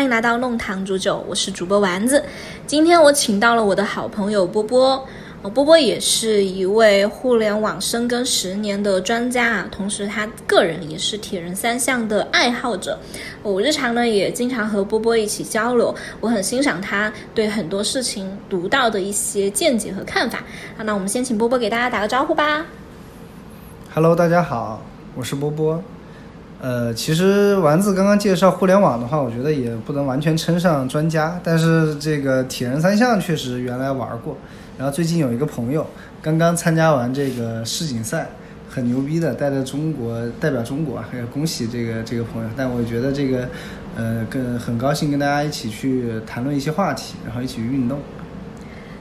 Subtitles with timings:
[0.00, 2.24] 欢迎来到弄堂煮酒，我是主播丸子。
[2.66, 5.06] 今天我请到了我的好朋友波波，
[5.52, 12.98] 波波也是一位互联网深耕十年的专家啊，同时他个人也是铁人三项的爱好者。
[13.42, 20.42] 我日常呢也经常和波波一起交流，我很欣赏他对很多事情独到的一些见解和看法。
[20.82, 22.64] 那我们先请波波给大家打个招呼吧。
[23.92, 24.80] Hello，大家好，
[25.14, 25.84] 我是波波。
[26.62, 34.36] 呃，其实丸子刚刚介绍互联网的话，我觉得也不能完全称上专家，但是这个铁人三项确实原来玩过。
[34.76, 35.86] 然后最近有一个朋友
[36.20, 38.28] 刚刚参加完这个世锦赛，
[38.68, 42.50] 很牛逼的，带着中国代表中国，还要恭喜这个这个朋友。
[42.54, 43.48] 但我觉得这个
[43.96, 47.98] 呃，跟很高兴跟大家一起去谈论一些话题，然后一起运动。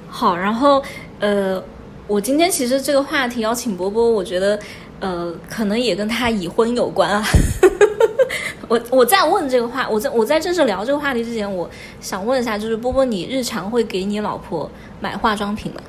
[0.08, 0.82] 好，然后
[1.20, 1.62] 呃，
[2.08, 4.58] 我今天其实这个话题邀请波波，我觉得
[5.00, 7.24] 呃，可能也跟他已婚有关啊。
[8.68, 11.68] 我我在问这个话，我在我在正式聊这个话题之前，我
[12.00, 14.70] 想问一下，就是波波，你日常会给你老婆
[15.00, 15.82] 买化妆品吗？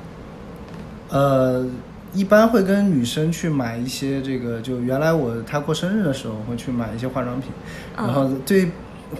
[1.09, 1.63] 呃，
[2.13, 7.51] 一般会跟女生去买一些这个，就原来我她过生日的时候会去买一些化妆品，
[7.97, 8.71] 嗯然后对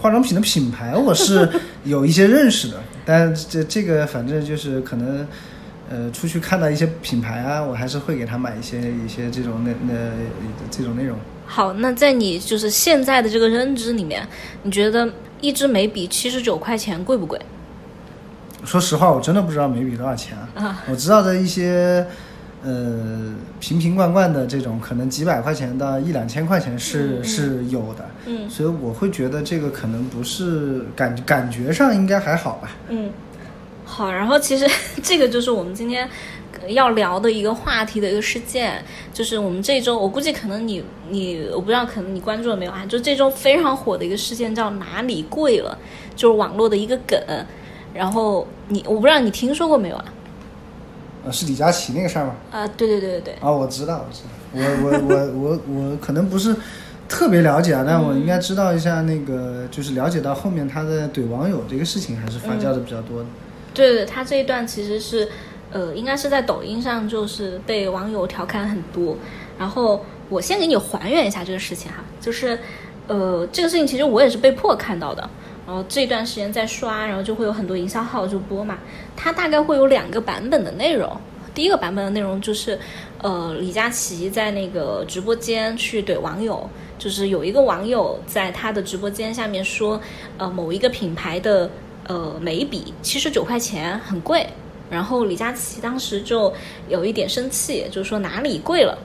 [0.01, 1.47] 化妆品的品牌我是
[1.83, 5.27] 有一些认识的，但这这个反正就是可能。
[5.91, 9.93] 呃，出去看到一些品牌啊，我还是会给他买一些一些这种那那
[10.69, 11.17] 这种内容。
[11.45, 14.25] 好，那在你就是现在的这个认知里面，
[14.63, 15.11] 你觉得
[15.41, 17.37] 一支眉笔七十九块钱贵不贵？
[18.63, 20.63] 说实话，我真的不知道眉笔多少钱啊。
[20.63, 22.05] 啊我知道的一些，
[22.63, 28.05] 呃，瓶瓶罐罐的这种，可能几百块钱到一两千块钱是、是有的。
[28.27, 32.69] 嗯所以我会觉得这个可能不是感感觉上应该还好吧。
[32.87, 33.09] 嗯，
[33.91, 34.65] 好，然后其实
[35.03, 36.07] 这个就是我们今天
[36.69, 38.81] 要聊的一个话题的一个事件，
[39.13, 42.85] 就是我们这周，我估计可能你你我不知道，可能你关注了没有啊？
[42.87, 45.77] 就这周非常火的一个事件叫哪里贵了，
[46.15, 47.19] 就是网络的一个梗。
[47.93, 50.05] 然后你我不知道你听说过没有啊？
[51.25, 52.35] 呃，是李佳琦那个事儿吗？
[52.49, 54.29] 啊、对对对对对，啊，我知道，我知道。
[54.53, 56.55] 我我我我我可能不是
[57.09, 63.25] 特别了解啊，但我应该知道一下那个，就是了解到后面他在怼网友这个事情还是发酵的比较多的。
[63.73, 65.27] 对对，他这一段其实是，
[65.71, 69.15] 呃，应该是在抖音上就是被网友调侃很多。
[69.57, 72.57] 然后我先给你还原一下这个事情哈，就是，
[73.07, 75.29] 呃，这个事情其实我也是被迫看到的。
[75.67, 78.79] 然后这段时间在刷，然后就会有很多营销号就播嘛，
[79.15, 81.15] 它大概会有两个版本的内容。
[81.53, 82.79] 第一个版本的内容就是，
[83.21, 86.67] 呃，李佳琦在那个直播间去怼网友，
[86.97, 90.01] 就是有一个网友在他的直播间下面说，
[90.37, 91.69] 呃，某一个品牌的
[92.07, 94.47] 呃眉笔七十九块钱很贵，
[94.89, 96.53] 然后李佳琦当时就
[96.87, 98.97] 有一点生气，就说哪里贵了。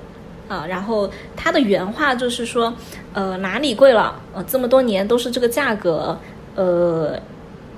[0.49, 2.73] 啊，然后他的原话就是说，
[3.13, 4.15] 呃，哪里贵了？
[4.33, 6.17] 呃，这么多年都是这个价格，
[6.55, 7.19] 呃，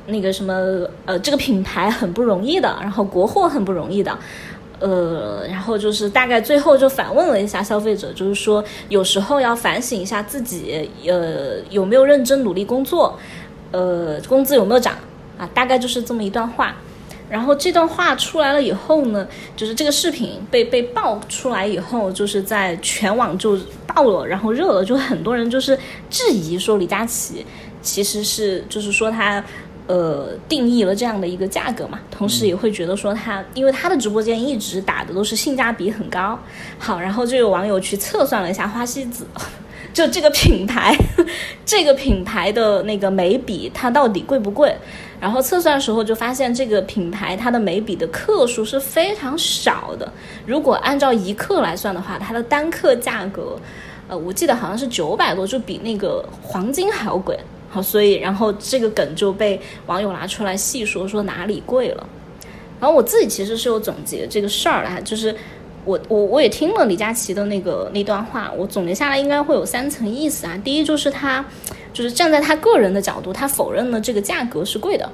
[0.09, 0.53] 那个什么，
[1.07, 4.19] 呃，这个品牌很不容易的，然后国货很不容易的，
[4.81, 13.19] 呃，然后就是大概最后就反问了一下消费者，就是说有时候要反省一下自己，呃，有没有认真努力工作，
[13.73, 14.95] 呃，工资有没有涨
[15.39, 15.49] 啊？
[15.55, 16.75] 大概就是这么一段话。
[17.31, 25.79] 然后这段话出来了以后呢，就是这个视频被被爆出来以后，就是在全网就爆了，然后热了，就很多人就是
[26.09, 27.45] 质疑说李佳琦
[27.83, 29.45] 其实是就是说他
[29.87, 36.39] 呃定义了这样的一个价格嘛，同时也会觉得说他因为他的直播间一直打的都是性价比很高，
[36.79, 39.27] 好，然后就有网友去测算了一下花西子。
[39.93, 40.97] 就这个品牌，
[41.67, 44.75] 这个品牌的那个眉笔，它到底贵不贵？
[45.21, 50.13] 然后测算的时候就发现，这个品牌它的眉笔的克数是非常少的。
[50.47, 53.59] 如果按照一克来算的话，它的单克价格，
[54.07, 57.37] 呃，我记得好像是九百多，就比那个黄金还要贵。
[57.69, 62.07] 好，所以然后这个梗就被网友拿出来细说，说哪里贵了。
[62.79, 65.35] 然后我自己其实是有总结这个事儿的，就是。
[65.89, 70.55] 我我我也听了李佳琦的那个那段话，我总结下来应该会有三层意思啊。
[70.63, 71.43] 第一就是他，
[71.95, 75.07] 就是站在他个人的角度，他否认了这个价格是贵的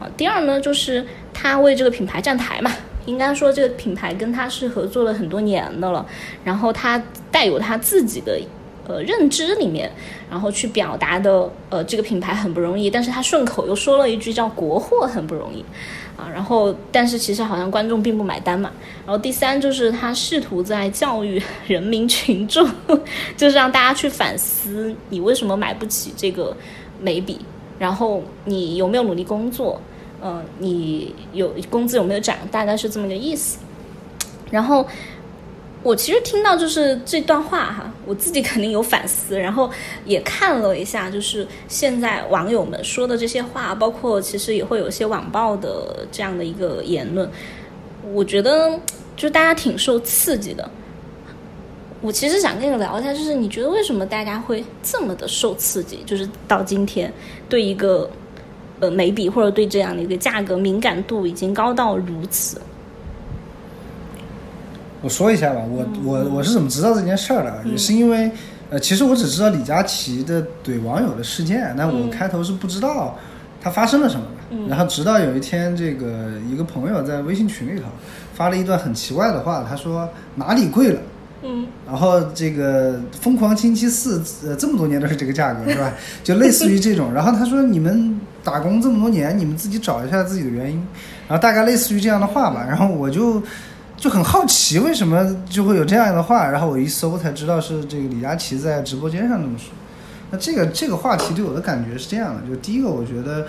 [0.00, 0.08] 啊。
[0.16, 2.72] 第二呢，就是他为这个品牌站台嘛，
[3.04, 6.06] 应该说这个品牌跟他是合作了很多年的了，
[6.42, 8.40] 然后他带有他自己的
[8.88, 9.92] 呃认知里面，
[10.30, 15.62] 然后去表达的呃这个品牌很不容易，但是他顺口又说了一句叫国货很不容易。
[16.30, 18.70] 然后但是其实好像观众并不买单嘛。
[19.06, 22.68] 然后第三就是他试图在教育 人民群众，
[23.36, 26.56] 就是让大家去反思你为什么买不起这个
[27.00, 27.40] 眉笔，
[27.78, 29.80] 然后你有没有努力工作，
[30.22, 33.58] 嗯、你有工资有没有涨，大概是这么个意思。
[34.50, 34.86] 然后
[35.82, 39.68] 我其实听到就是这段话哈，我自己肯定有反思，然后
[40.04, 47.28] 也看了一下，就是现在网友们说的这些话，包括其实也会有一些网暴的这样的一个言论，
[48.12, 48.78] 我觉得
[49.16, 50.70] 就大家挺受刺激的。
[52.00, 55.98] 我其实想跟你聊一下，就是你觉得为什么大家会这么的受刺激？
[56.06, 57.12] 就是到今天
[57.48, 58.08] 对一个
[58.78, 62.60] 呃眉笔或者对这样的一个价格敏感度已经高到如此。
[65.02, 67.62] 我说一下吧，我我我是怎么知道这件事儿的？
[67.68, 68.30] 也是因为，
[68.70, 73.18] 呃，其实我只知道李佳琦的怼网友的事件，但我开头是不知道
[73.60, 74.68] 他发生了什么的。
[74.68, 77.86] 然后直到有一天，这个一个朋友在微信群里头
[78.34, 81.00] 发了一段很奇怪的话，他说哪里贵了？
[81.42, 85.92] 嗯，然后这个《疯狂星期四》呃这么多年都是这个价格是吧？
[86.22, 87.12] 就类似于这种。
[87.12, 90.76] 然后他说你们打工这么多年，你们自己找一下自己的原因。
[91.26, 92.64] 然后大概类似于这样的话吧。
[92.68, 93.42] 然后我就
[94.02, 96.48] 就很好奇为什么就会有这样的话。
[96.48, 99.68] 然后我一搜才知道是这个李佳琦在直播间上这么说。
[100.32, 103.46] 那这个这个话题对我的感觉是这样的，就第一个我觉得，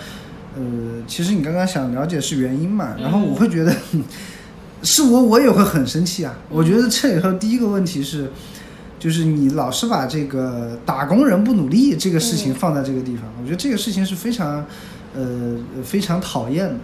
[0.54, 0.62] 呃，
[1.08, 3.74] 其实你刚刚想了解是原因嘛，然后我会觉得。
[4.86, 6.36] 是我，我也会很生气啊！
[6.50, 8.30] 我觉得这里头第一个问题是，
[8.98, 14.62] 就是你老是把这个打工人不努力这个事情放在这个地方，我觉得这个事情是非常，
[15.14, 16.74] 呃，非常讨厌的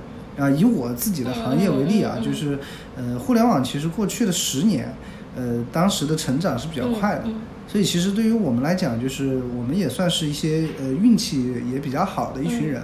[0.40, 0.48] 啊！
[0.50, 2.58] 以我自己的行业为例啊，就是
[2.96, 4.94] 呃，互联网其实过去的十年，
[5.36, 7.24] 呃，当时的成长是比较快的，
[7.68, 12.82] 所以其实对于我们来讲，就是我们也算是一些呃运气也比较好的一群人，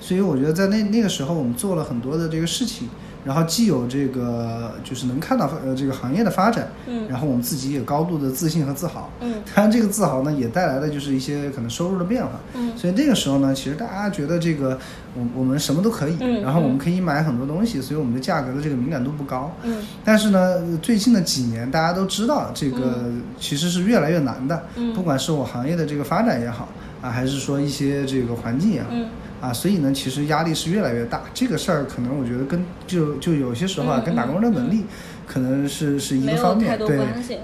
[0.00, 2.88] 所以我觉得在那那个时候，我们做了很多的这个事情。
[3.26, 14.78] 然后既有这个，就是能看到呃这个行业的发展，嗯，然后我们自己也高度的自信和自豪，嗯，当然这个自豪呢也带来了就是一些可能收入的变化，嗯，所以那个时候呢，其实大家觉得这个
[15.14, 26.68] 我我们什么都可以，嗯，然后我们可以买很多东西，所以我们的价格的这个敏感度不高，嗯，但是呢，最近的几年大家都知道这个其实是越来越难的，嗯，不管是我行业的这个发展也好
[27.02, 29.08] 啊，还是说一些这个环境也好，嗯。
[29.46, 31.22] 啊，所以呢，其实压力是越来越大。
[31.32, 34.84] 这个事儿可能我觉得跟就就有些时候啊，跟打工人的能力
[35.24, 36.76] 可能是是一个方面。
[36.78, 36.98] 对，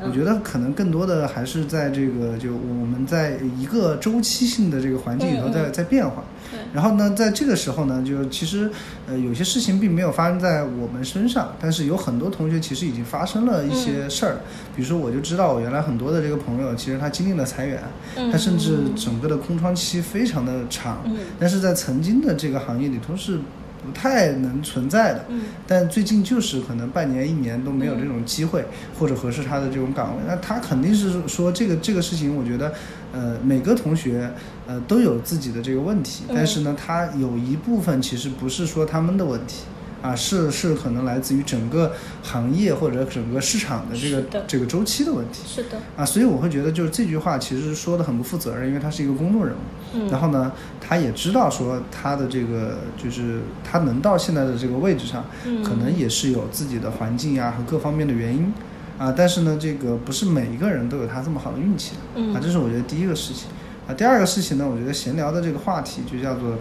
[0.04, 6.24] 我觉得可能更多的还是在这个就我们在一个周期性的这个环境里头在在变化。
[6.72, 8.70] 然后呢，在这个时候呢，就其实
[9.06, 14.36] 呃有些事情并没有发生在我们身上，但是有很多同学其实已经发生了一些事儿。
[14.74, 17.82] 比如说，我就知道我原来很多的这个朋友，其实他经历了裁员，
[18.30, 21.04] 他甚至整个的空窗期非常的长。
[21.38, 23.38] 但是在曾经的这个行业里头是。
[23.84, 28.64] 不太能存在的，嗯，但最近就是可能半年一年都没有这种机会
[28.98, 32.72] 或者合适他的这种岗位，那他肯定是说这个这个事情，我觉得，
[33.12, 34.30] 呃，每个同学
[34.66, 39.64] 呃都有自己的这个问题，但是呢，他有一部分其实不是说他们的问题。
[40.02, 41.92] 啊，是是可能来自于整个
[42.24, 45.42] 行业或者整个市场的这个这个周期的问题。
[45.46, 45.78] 是的。
[45.96, 49.58] 啊，所以我会觉得就是这句话其实说的很不负责任，因为他是一个公众人物。
[49.94, 50.08] 嗯。
[50.08, 50.50] 然后呢，
[50.80, 55.24] 他也知道说他的这个就是他能到现在的这个位置上，
[55.64, 58.52] 可能也是有自己的环境啊和各方面的原因。
[58.98, 62.00] 啊，但是呢，这个不是每一个人都有他这么好的运气的。
[62.16, 62.34] 嗯。
[62.34, 63.48] 啊，这是我觉得第一个事情。
[63.86, 66.56] 啊，第二个事情呢，我觉得闲聊的这个话题就叫做。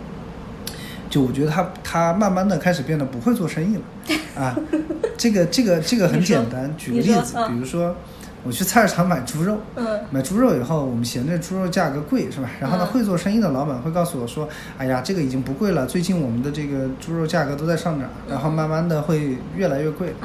[1.12, 3.82] 就我觉得他他慢慢的开始变得不会做生意了，
[4.41, 4.58] 啊，
[5.18, 7.94] 这个这个这个很简单，举个例子，比如说
[8.44, 9.58] 我去菜市场买猪肉，
[10.10, 12.50] 买猪肉以后，我们嫌这猪肉价格贵是吧？
[12.62, 20.15] 然后呢，会做生意的老板会告诉我说，哎呀，这个已经不贵了，最近我们的这个猪肉价格都在上涨，然后慢慢的会越来越贵，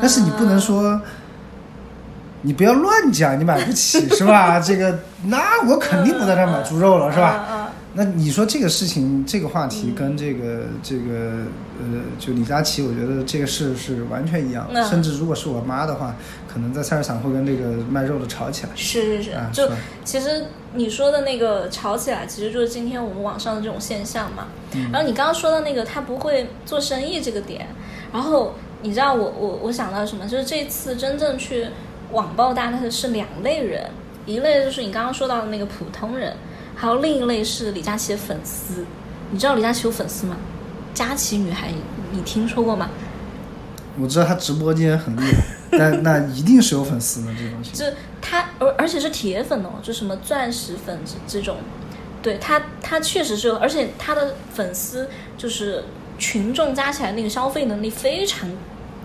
[0.00, 1.00] 但是你不能说，
[2.42, 4.58] 你不要乱讲，你买不起是吧？
[4.60, 7.61] 这个那我肯定不在这买猪肉了是吧？
[7.94, 11.44] 那你说这个事情，这个话题跟这个这个
[11.78, 14.66] 呃，就李佳琦，我觉得这个事是完全一样。
[14.88, 16.16] 甚至如果是我妈的话，
[16.50, 18.70] 可能在菜市场会跟这个卖肉的吵起来。
[18.74, 19.68] 是是是，就
[20.04, 24.46] 其实你说的那个吵起来，其实就是今天我们网上的这种现象嘛。
[24.90, 27.66] 然后你刚刚说的那个他不会做生意这个点，
[28.10, 30.26] 然后你知道我我我想到什么？
[30.26, 31.66] 就是这次真正去
[32.12, 33.90] 网暴大的是两类人，
[34.24, 36.34] 一类就是你刚刚说到的那个普通人。
[36.82, 38.84] 还有另一类是李佳琦的粉丝，
[39.30, 40.36] 你知道李佳琦有粉丝吗？
[40.92, 41.72] 佳琦女孩，
[42.10, 42.90] 你听说过吗？
[44.00, 45.44] 我知道他直播间很厉害，
[45.78, 47.70] 但那一定是有粉丝的这东西。
[47.70, 47.84] 就
[48.20, 51.58] 他，而而且是铁粉哦，就什么钻石粉这这种，
[52.20, 55.08] 对他，他确实是有，而且他的粉丝
[55.38, 55.84] 就是
[56.18, 58.50] 群众加起来那个消费能力非常，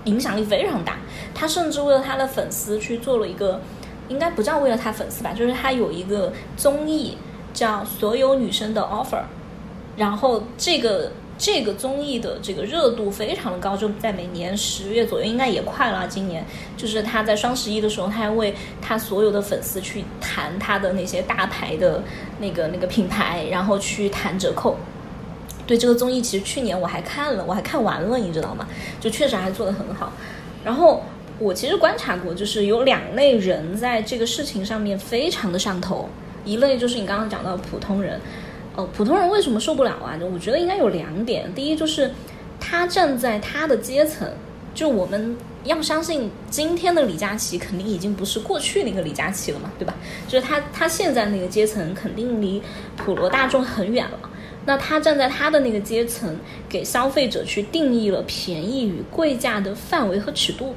[0.05, 0.97] 影响力非常大。
[1.35, 3.61] 他甚至为了他的粉丝去做了一个，
[4.09, 7.15] 应该不叫为了他粉丝吧，就是他有一个综艺。
[7.57, 9.23] 叫所有女生的 offer，
[9.95, 16.05] 然后这个这个综艺的这个热度非常的高，就在每年十月左右，应该也快了。
[16.07, 16.45] 今年
[16.77, 22.03] 就是他在双十一的时候，他还为他所有的粉丝去谈他的那些大牌的
[22.39, 24.77] 那个那个品牌，然后去谈折扣。
[25.65, 28.67] 对这个综艺，其实去年我还看了，我还看完了，你知道吗？
[29.01, 30.13] 就确实还做得很好。
[30.63, 31.03] 然后
[31.39, 36.07] 我其实观察过，就是有两类人在这个事情上面非常的上头，
[36.47, 38.19] 一类就是你刚刚讲到普通人。
[38.75, 40.17] 呃，普通人为什么受不了啊？
[40.31, 41.51] 我觉得应该有两点。
[41.55, 42.11] 第一就是
[42.59, 44.31] 他站在他的阶层，
[44.75, 49.95] 就我们要相信今天的李佳琦肯定已经不是过去那个李佳琦了嘛，对吧？
[50.27, 52.61] 就是他他现在那个阶层肯定离
[52.95, 54.19] 普罗大众很远了。
[54.65, 56.37] 那他站在他的那个阶层，
[56.69, 60.75] 给消费者去定义了便宜与贵价的范围和尺度。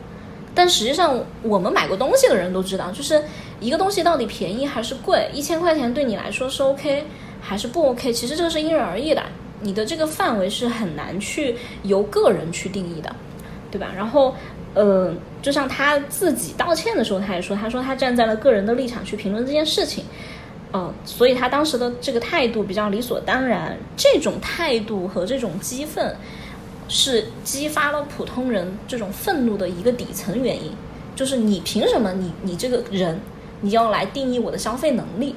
[0.55, 3.23] 但实际上，我们买过东西的人都知道，就是
[3.61, 7.05] 一个东西到底便宜还是贵，一千块钱对你来说是 OK
[7.40, 8.12] 还是不 OK？
[8.12, 9.23] 其实这个是因人而异的，
[9.61, 13.14] 你的这个范围是很难去由个人去定义的，
[13.71, 13.93] 对吧？
[13.95, 14.35] 然后，
[14.75, 20.05] 呃，就像他自己道歉的时候，他也说，他说他站在了个人的立场去评论这件事情。
[20.73, 26.14] 嗯，所以他当时的这个态度比较理所当然，这种态度和这种激愤，
[26.88, 30.71] 是激发了普通人这种愤怒的一个底层原因，
[31.17, 33.19] 就是你凭什么你你这个人
[33.61, 35.35] 你要来定义我的消费能力，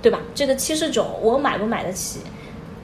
[0.00, 0.20] 对吧？
[0.34, 2.20] 这个七十九我买不买得起，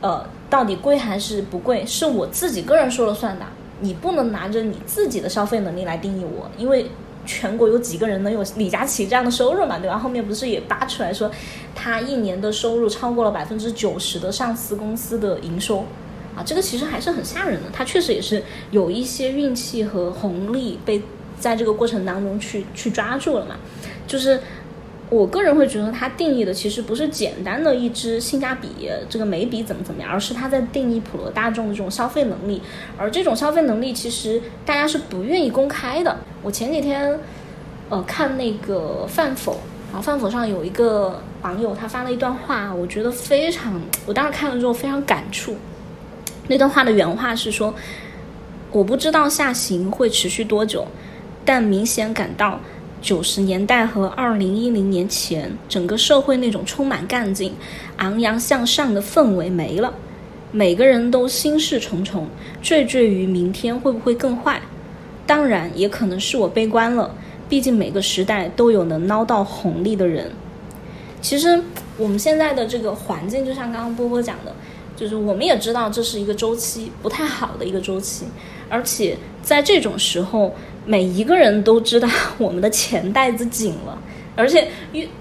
[0.00, 3.44] 呃，到底贵还是不贵，是我自己个人说了算的，
[3.80, 6.90] 你不能拿着你自己的消费能力来定义我，因为。
[7.26, 9.78] 全国有几个人能有李佳琦这样的收入嘛？
[9.78, 9.98] 对吧？
[9.98, 11.30] 后面不是也扒出来说，
[11.74, 15.80] 他一年的收入超过了百分之九十的上市公司的营收，
[16.34, 17.68] 啊，这个其实还是很吓人的。
[17.70, 21.02] 他确实也是有一些运气和红利被
[21.38, 23.56] 在这个过程当中去去抓住了嘛，
[24.08, 24.40] 就是。
[25.10, 28.68] 我个人会觉得，它定义的其实不是简单的一支性价比，
[29.08, 32.60] 这个眉笔怎么怎么样，而是它在定义普罗大众的这种消费能力。
[32.98, 36.14] 而这种消费能力，其实大家是不愿意公开的。
[36.42, 37.18] 我前几天，
[37.88, 39.52] 呃，看那个饭否，
[39.90, 45.56] 然后饭否上有一个网友，他发了一段话，我觉得非常，我当时看了之后非常感触。
[46.48, 47.74] 那段话的原话是说
[48.72, 50.86] ：“我不知道下行会持续多久，
[51.46, 52.60] 但明显感到。”
[53.00, 57.54] 九十年代和二零一零年前，整个社会那种充满干劲、
[57.98, 59.94] 昂扬向上的氛围没了，
[60.50, 62.26] 每个人都心事重重，
[62.62, 64.60] 惴惴于明天会不会更坏。
[65.26, 67.14] 当然，也可能是我悲观了，
[67.48, 70.30] 毕竟每个时代都有能捞到红利的人。
[71.20, 71.62] 其实，
[71.96, 74.52] 我们现在的这个环境，就像刚刚波波讲的，
[74.96, 78.26] 就是我们也知道这是一个周期，不太好的一个周期，
[78.68, 80.52] 而且在这种时候。
[80.88, 83.98] 每一个人都知道我们的钱袋子紧了，
[84.34, 84.66] 而且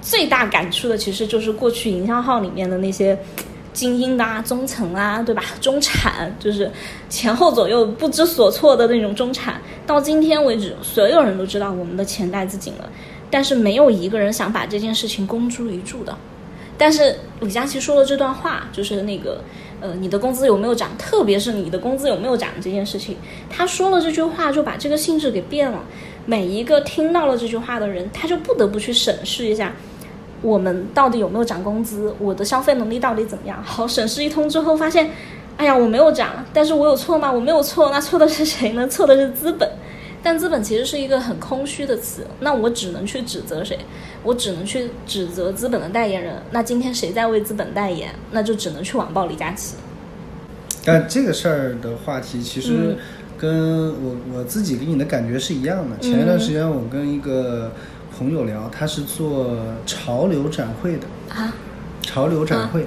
[0.01, 3.19] 最大感触的其实就是过去营销号里面的那些
[3.73, 5.43] 精英啊、中层啊，对吧？
[5.59, 6.71] 中产就是
[7.09, 12.89] 前后左右不知所措的那种中产，到今天为止，所有人都知道我们的钱袋子紧了，
[13.29, 16.17] 但是没有一个人想把这件事情公诸于众的。
[16.77, 19.41] 但是李佳琦说了这段话，就是那个。
[19.79, 20.89] 呃，你的工资有没有涨？
[20.97, 23.15] 特别是你的工资有没有涨这件事情，
[23.49, 25.83] 他说了这句话，就把这个性质给变了。
[26.25, 29.73] 每一个听到了这句话的人，他就不得不去审视一下，
[30.41, 33.61] 我们到底有没有涨工资，我的消费能力到底怎么样？
[33.63, 35.09] 好，审视一通之后，发现，
[35.57, 37.31] 哎呀，我没有涨，但是我有错吗？
[37.31, 38.87] 我没有错，那错的是谁呢？
[38.87, 39.69] 错的是资本。
[40.23, 43.77] 但资本其实是一个很空虚的词，那我只能去指责谁？
[44.23, 46.35] 我只能去指责资本的代言人。
[46.51, 48.13] 那今天谁在为资本代言？
[48.31, 49.75] 那就只能去网暴李佳琦。
[50.83, 52.97] 但这个事儿的话题其实
[53.37, 55.97] 跟我我自己给你的感觉是一样的。
[55.99, 57.71] 前一段时间我跟一个
[58.17, 61.53] 朋友聊，他是做潮流展会的啊，
[62.01, 62.85] 潮流展会。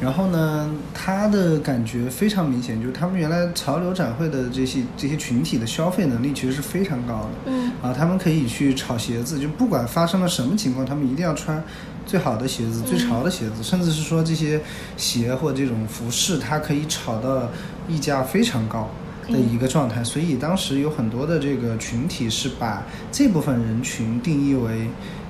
[0.00, 7.28] 然后呢，他的感觉非常明显，就是他们原来潮流展会的这些这些群体的消费能力其实是非常高的。
[7.52, 11.62] 嗯，啊，他们可以去炒鞋子，就不管发生了什么情况，他们一定要穿
[12.06, 14.58] 最好的鞋子、最潮的鞋子，甚至是说这些
[14.96, 17.48] 鞋或这种服饰，它可以炒到
[17.86, 18.88] 溢价非常高
[19.28, 20.02] 的一个状态。
[20.02, 24.88] 所以当时有很多的这个群体是把这部分人群定义为。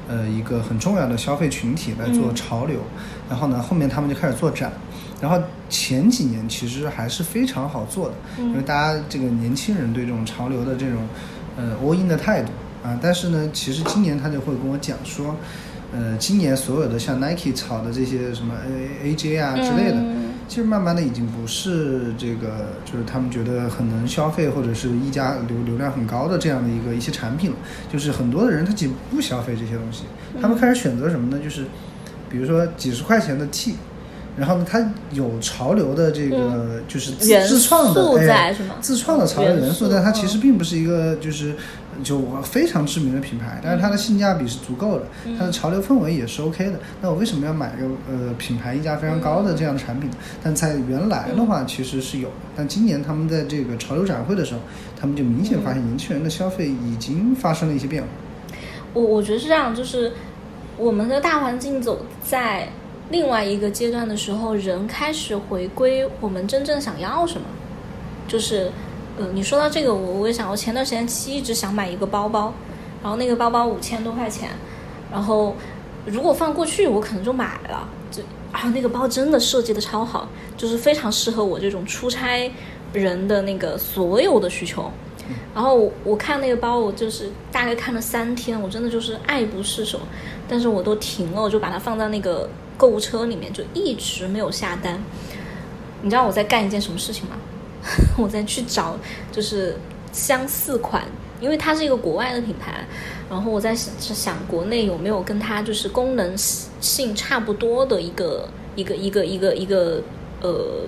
[0.08, 2.80] 呃，一个很重要的消费群体来做潮流，
[3.30, 4.72] 然后呢，后面他们就开始做展，
[5.22, 10.98] 然后前几年其实还是非常好做的，因为大家这个年轻人对这种潮流的这种
[11.56, 12.50] 呃 all in 的态度
[12.82, 15.36] 啊，但是呢，其实今年他就会跟我讲说，
[15.92, 19.98] 呃，今年所有的像 Nike 炒的这些什么 A A J 啊之类的。
[20.48, 27.56] 其实慢慢的已经不是这个，就是他们觉得很能消费或者是溢价流流量很高的这样的一个一些产品了。
[27.88, 30.06] 就是很多的人他其实不消费这些东西，
[30.42, 31.40] 他们开始选择什么呢？
[31.40, 31.66] 就是
[32.30, 33.74] 比如说几十块钱的 T，
[34.36, 41.54] 然后呢，它有潮流的这个就是自创的在哎是吗自创的潮流元素，但它其嗯实并不是一个就是
[42.02, 46.78] 就非常知名的品牌，但是它的性价比是足够的，嗯它的潮流氛围也是 OK 的。
[47.02, 50.16] 那我为什么要买个呃品牌溢价非常高的这样的产品呢？
[50.42, 54.60] 但在原来的话其实是有的，但今年他们在这个潮流展会的时候，
[54.98, 58.08] 他们就明显发现年轻人的消费已经发生了一些变化。
[58.92, 60.12] 我我觉得是这样，就是
[60.80, 62.66] 我们的大环境走在
[63.10, 67.46] 另外一个阶段的时候，人开始回归我们真正想要什么。
[68.26, 68.72] 就是，
[69.18, 72.54] 呃，你说到这个，我我也想，我前段时间其一直想买一个包包，
[73.02, 74.48] 然后那个包包五千多块钱，
[75.12, 75.54] 然后
[76.06, 77.86] 如果放过去，我可能就买了。
[78.10, 82.50] 就啊，那个包真的设计的超好，就是非常适合我这种出差
[82.94, 84.90] 人的那个所有的需求。
[85.54, 90.00] 然后我我看那个包，我就是大概看了三天，我真的就是爱不释手，
[90.48, 95.02] 但是我都停了，我就把它放在那个购物车里面，就一直没有下单。
[96.02, 97.36] 你知道我在干一件什么事情吗？
[98.16, 98.96] 我在去找
[99.32, 99.76] 就是
[100.12, 101.02] 相似款，
[101.40, 102.86] 因为它是一个国外的品牌，
[103.28, 110.02] 然后我在想想国内有没有跟它就是功能性差不多的一个一个一个一个一个
[110.42, 110.86] 呃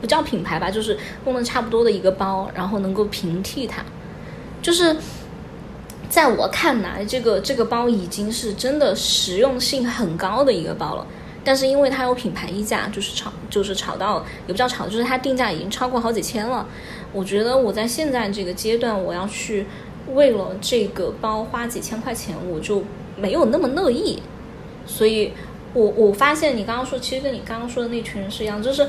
[0.00, 3.82] 不叫品牌吧，就是功能差不多的一个包，然后能够平替它，
[4.62, 4.96] 就是。
[6.10, 11.04] 在我看来，这个这个包已经是真的实用性很高的一个包了。
[11.42, 16.68] 但是因为它有品牌溢价，就是炒就是炒到也不叫炒，就是它定价已经超过好几千了。
[17.12, 19.66] 我觉得我在现在这个阶段，我要去
[20.12, 22.84] 为了这个包花几千块钱，我就
[23.16, 24.22] 没有那么乐意。
[24.86, 25.32] 所以
[25.72, 28.86] 我我发现你刚刚说，其实跟你刚刚说的那群人是一样，就是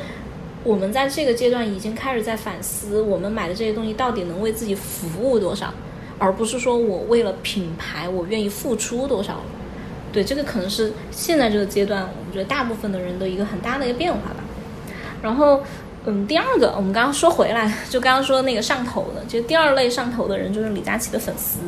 [0.65, 5.73] 我们在这个阶段已经开始在反思，我们买的这些东西到底能为自己服务多少。
[6.17, 9.41] 而不是说我为了品牌，我愿意付出多少。
[10.13, 14.37] 对，这个可能是现在这个阶段，我觉得大部分的人的一个很大的一个变化吧。
[15.21, 15.61] 然后，
[16.05, 21.59] 嗯，第二个，我们刚刚说回来，就刚刚说那个上头的，就第二类上头的人就是李佳琦的粉丝。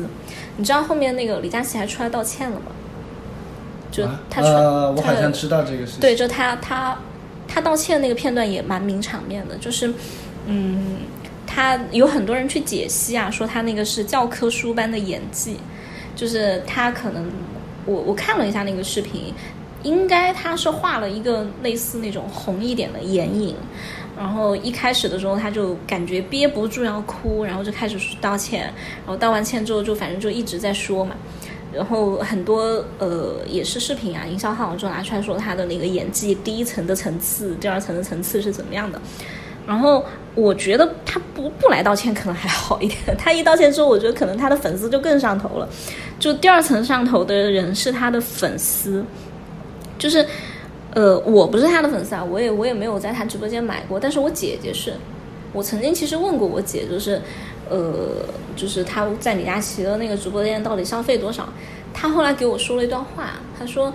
[0.56, 2.72] 你知道后面那个李佳琦还出来道歉了吗？
[3.90, 6.00] 就他出来，呃，我好像知道这个事情。
[6.00, 6.96] 对，就他他
[7.48, 9.92] 他道歉那个片段也蛮名场面的，就是
[10.46, 10.98] 嗯，
[11.46, 15.56] 他有很多人去解析啊，说他那个是教科书般的演技，
[16.14, 17.28] 就是他可能
[17.86, 19.32] 我我看了一下那个视频，
[19.82, 23.56] 应该他是画了一个类似那种红一点的眼影。
[24.16, 31.14] 然后一开始的时候，他就感觉憋不住要哭，然后就开始道歉，然后道完歉之后，就反正就一直在说嘛。
[31.78, 39.00] 然后很多呃也是视频啊，营销号就拿出来说他的那个演技第一层的层次、第二层的层次是怎么样的。
[39.64, 45.68] 然后我觉得他不不来道歉可能还好一点，他一道歉之后，我觉得可能他的粉丝就更上头了。
[46.18, 49.04] 就第二层上头的人是他的粉丝，
[49.98, 50.26] 就是
[50.94, 54.92] 呃我不是他的粉丝啊，我也我也没有在他直播间买过，但是我姐姐是。
[55.54, 57.18] 我曾经其实问过我姐，就是，
[57.68, 58.24] 呃，
[58.56, 61.48] 就是他在李佳琦的那个直播间到底消费多少？
[61.92, 63.92] 他后来给我说了一段话，他说，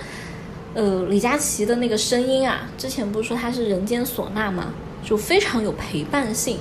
[0.73, 4.73] 呃，李佳琦的那个声音啊，之前不是说他是人间唢呐吗？
[5.03, 6.57] 就非常有陪伴性。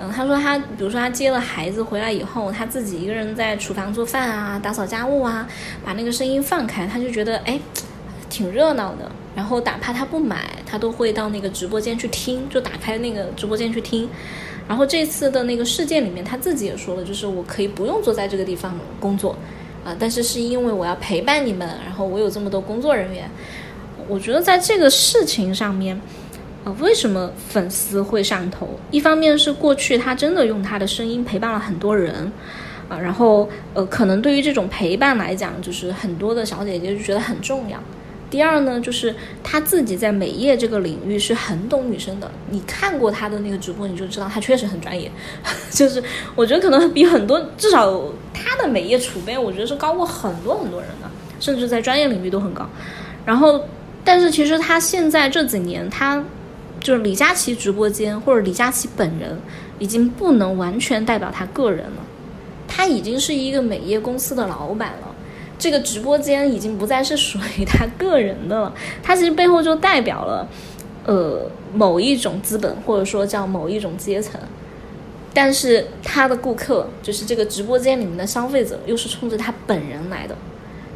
[0.00, 5.46] 嗯，他说他，比如说他接了孩子回来以后，他自己一个人在厨房做饭啊，打扫家务啊，
[5.84, 7.60] 把那个声音放开，他就觉得哎，
[8.28, 9.10] 挺热闹的。
[9.36, 14.08] 然后哪怕他不买，他都会到那个直播间去听，就打开那个直播间去听。
[14.66, 19.36] 然后这次的那个事件里面，他自己也说了，就是我可以不用坐在这个地方工作，
[19.84, 23.28] 啊，但是是因为我要陪伴你们，然后我有这么多工作人员。
[24.08, 26.00] 我觉得在这个事情上面，
[26.64, 28.68] 呃，为什么粉丝会上头？
[28.90, 32.30] 一方面是过去他真的用他的声音陪伴了很多人，
[32.88, 37.78] 啊，然后呃，可能对于这种陪伴来讲，就是很多的小姐姐就觉得很重要。
[38.34, 42.28] 第二呢，就是他自己在美业这个领域是很懂女生的。
[42.50, 45.08] 你看过他的那个直播，你就知道他确实很专业。
[45.70, 46.02] 就是
[46.34, 52.68] 我觉得可能比很多，至少他的美业储备，我觉得是高过很多很多人的，甚至在专业领域都很高。
[53.24, 53.64] 然后，
[54.02, 56.20] 但是其实他现在这几年，他
[56.80, 59.38] 就是李佳琦直播间或者李佳琦本人，
[59.78, 62.02] 已经不能完全代表他个人了。
[62.66, 65.13] 他已经是一个美业公司的老板了。
[65.58, 70.48] 这个直播间已经不再是属于他个人的了， 他其实背后就代表了，
[71.04, 74.40] 呃，某一种资本或者说叫某一种阶层，
[75.32, 80.36] 但是他的顾客就是这个直播间里面的消费者，又是冲着他本人来的。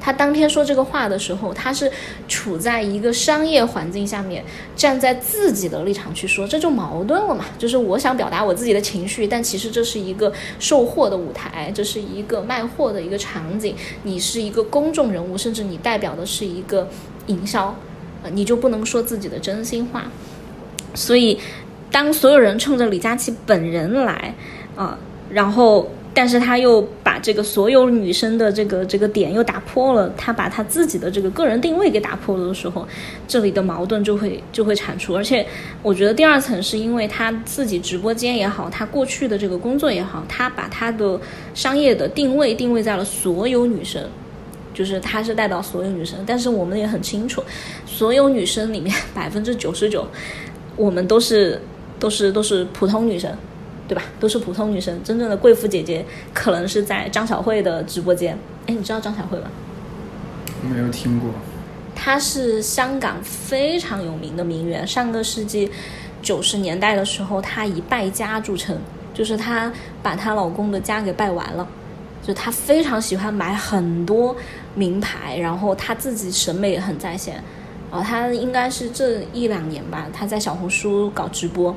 [0.01, 1.91] 他当天说这个话的时候，他是
[2.27, 4.45] 处在一个商业环境下面，
[4.77, 7.45] 站在自己的立场去说，这就矛盾了嘛？
[7.59, 16.89] 就是我想表达我自己的情绪，但其实这是一个售货的舞台，这是一个卖货的一个场景，你是一个公众人物，甚至你代表的是一个
[17.27, 17.75] 营销，
[18.23, 20.05] 呃，你就不能说自己的真心话。
[20.95, 21.39] 所以，
[21.91, 24.35] 当所有人冲着李佳琦本人来，
[24.77, 24.99] 啊，
[25.31, 25.91] 然后。
[26.15, 32.87] 但是他又把这个所有女生的这个这个点又打破了，他把他自己的这个个人定位给打破了的时候，
[33.29, 35.15] 这里的矛盾就会就会产出。
[35.15, 35.47] 而且
[35.81, 41.21] 我觉得第二层是因为他自己直播间也好，他过去的这个工作也好，他把他的
[41.55, 44.03] 商业的定位定位在了所有女生，
[44.75, 46.19] 就是他是带到所有女生。
[46.27, 47.41] 但是我们也很清楚，
[47.87, 50.05] 所有女生里面 百分之九十九，
[50.75, 51.61] 我们都是
[52.01, 53.31] 都是都是普通女生。
[53.89, 54.03] 对吧？
[54.21, 58.39] 都是普通女生，真正的贵妇姐姐可能是在张小慧的直播间。
[58.67, 59.47] 哎，你知道张小慧吗？
[60.71, 61.31] 没有听过。
[61.95, 64.87] 她是香港非常有名的名媛。
[64.87, 65.71] 上个世纪
[66.21, 68.77] 九十年代的时候，她以败家著称，
[69.15, 69.73] 就是她
[70.03, 71.67] 把她老公的家给败完了。
[72.23, 74.37] 就她非常喜欢买很多
[74.75, 77.43] 名牌，然后她自己审美也很在线。
[77.91, 81.75] 啊，她应该是这一两年吧，她在小红书搞直播。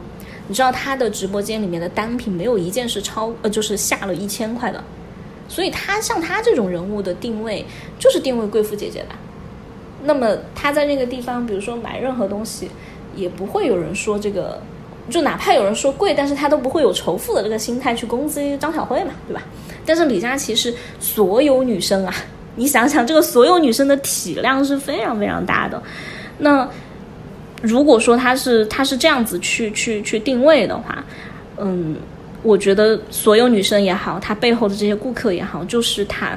[0.47, 4.83] 你知道他的直播间里面的单品没有一件是超呃，就是下了一千块的，
[5.47, 7.65] 所以他像他这种人物的定位
[7.97, 9.15] 就是定位贵妇姐姐吧。
[10.03, 12.69] 那么他在那个地方，比如说买任何东西，
[13.15, 14.61] 也不会有人说这个，
[15.09, 19.41] 就哪怕有人说贵，但是他都不会有仇富的这个心态去攻击张小慧嘛，对吧？
[19.85, 22.13] 但是李佳琦是所有女生啊，
[22.55, 25.81] 你想想这个所有女生的体量是非常非常大的，
[26.39, 26.67] 那。
[27.61, 31.03] 如果说他是他是这样子去去去定位的话，
[31.57, 31.95] 嗯，
[32.41, 36.35] 我觉得所有女生也好，他背后的这些顾客也好，就是他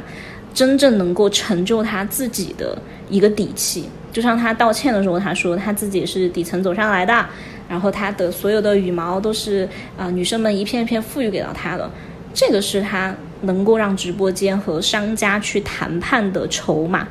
[0.53, 2.77] 真正能够成就他自己的
[3.09, 3.89] 一个底气。
[4.13, 7.27] 就像他道歉的时候，他说他自己是底层走上来的，
[7.69, 11.91] 然后他的所有的羽毛都是啊女生们一片一片赋予给到他的，
[12.35, 17.09] 这个是他能够让直播间和商家去谈判的筹码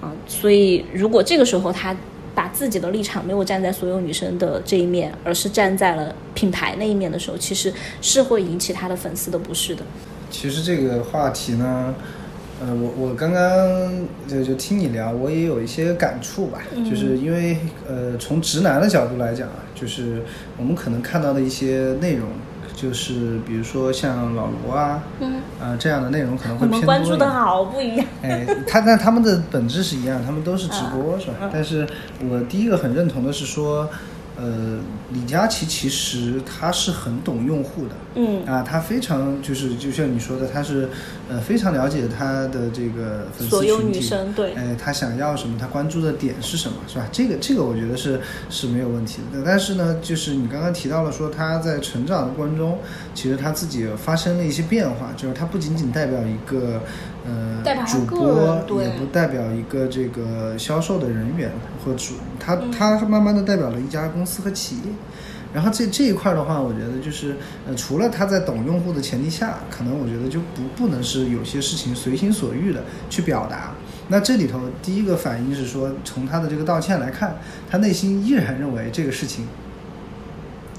[0.00, 0.10] 啊。
[0.26, 1.94] 所以如果这个时候他。
[2.56, 9.82] 把自己的立场没有站在所有女生的这一面，而是站在了品牌那一面的时候，其实是会引起他的粉丝的不适的。
[10.30, 11.94] 其实这个话题呢，
[12.58, 20.22] 呃，我我刚刚就就听你聊，我也有一些感触吧，就是因为呃，从直男的角度来讲啊，就是
[20.56, 22.26] 我们可能看到的一些内容。
[22.76, 28.06] 就是比如说像老罗啊，嗯，啊这样的内容可能会偏多我们关注的好不一样。
[28.22, 31.50] 哎，他但他们的本质是一样，他们都是直播是吧？
[31.52, 31.84] 但是
[32.28, 33.88] 我第一个很认同的是说。
[34.38, 34.78] 呃，
[35.12, 40.90] 李佳琦其实他是很懂用户的，嗯啊，他非常就是就像你说的，他是
[41.28, 47.08] 呃非常了解他的这个粉丝群体，对，哎，他想要什么，他关注的点是什么，是吧？
[47.10, 48.20] 这个这个我觉得是
[48.50, 49.42] 是没有问题的。
[49.42, 52.78] 但是呢，就是你刚刚提到了说他在成长的过程中，
[53.14, 56.82] 其实他自己发生了一些变化，就是他不仅仅代表一个。
[57.26, 61.50] 呃，主播也不代表一个这个销售的人员
[61.84, 64.82] 或主，他他慢慢的代表了一家公司和企业。
[65.52, 67.36] 然后这这一块的话，我觉得就是
[67.66, 73.72] 呃，除了他在懂用户的前提下，可能我觉得就不不能是有些事情随心所欲的去表达。
[74.08, 77.36] 那这里头第一个反应是说，从他的这个道歉来看，
[77.70, 79.46] 他内心依然认为这个事情。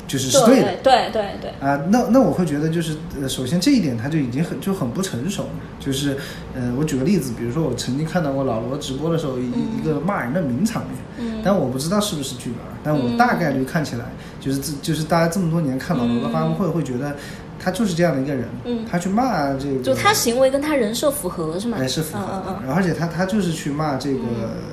[0.07, 6.17] 就是是对的，对对对啊，那那我会觉得就是，呃，首先这一点他就已经很就很不成熟，就是，
[6.55, 14.05] 呃，我举个例子，比如说我曾经看到过老罗直播的时候一一个骂人的名场面，嗯，但我不知道是不是剧本，但我大概率看起来
[14.39, 17.15] 就是这就是大家这么多年看老罗的发布会会觉得。
[17.59, 21.77] 他就是这样的一个人，嗯，他去骂这个，就他行为跟他人设符合是吗？
[21.79, 22.73] 哎，是符合的。
[22.73, 24.19] 而且他他就是去骂这个，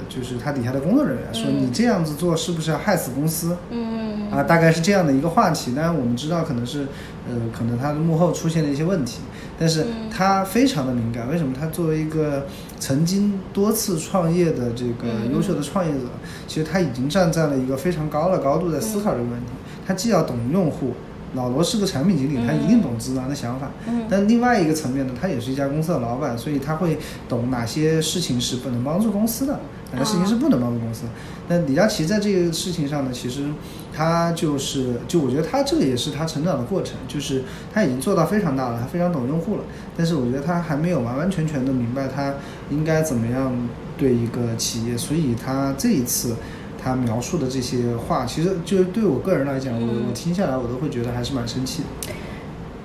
[0.09, 3.57] 就是他底下的工作人员，说你这样子做是不是要害死公司？
[3.71, 5.73] 嗯啊，大概是这样的一个话题。
[5.75, 6.87] 当然我们知道可能是，
[7.29, 9.21] 呃，可能他的幕后出现了一些问题，
[9.59, 11.29] 但是他非常的敏感。
[11.31, 11.55] 为什么？
[11.59, 12.47] 他作为一个
[12.79, 16.01] 曾经多次创业的这个优秀的创业者，
[16.47, 19.53] 其实他已经站在了一个非常高的高度在思考这个问题。
[19.87, 20.95] 他既要懂用户。
[21.35, 23.71] 老罗是个产品经理，他一定懂直男的想法。
[23.89, 29.61] 嗯，但另外一个层面呢，他也是一家公司的老板，所以他会懂哪些事情是不能帮助公司的，
[29.93, 31.03] 哪些事情是不能帮助公司。
[31.49, 33.45] 那李佳琦在这个事情上呢，其实
[33.93, 37.43] 他就是，就我觉得他这个也是他成长的过程，就是
[37.73, 39.65] 他已经做到非常大了，他非常懂用户了。
[39.97, 42.35] 但是我觉得他还没有完完全全的明白他
[42.71, 43.53] 应该怎么样
[43.99, 46.37] 对一个企业，所以他这一次。
[46.85, 52.13] 他描述的这些话，其实就对我个人来讲，我我听下来我都会觉得还是蛮生气的。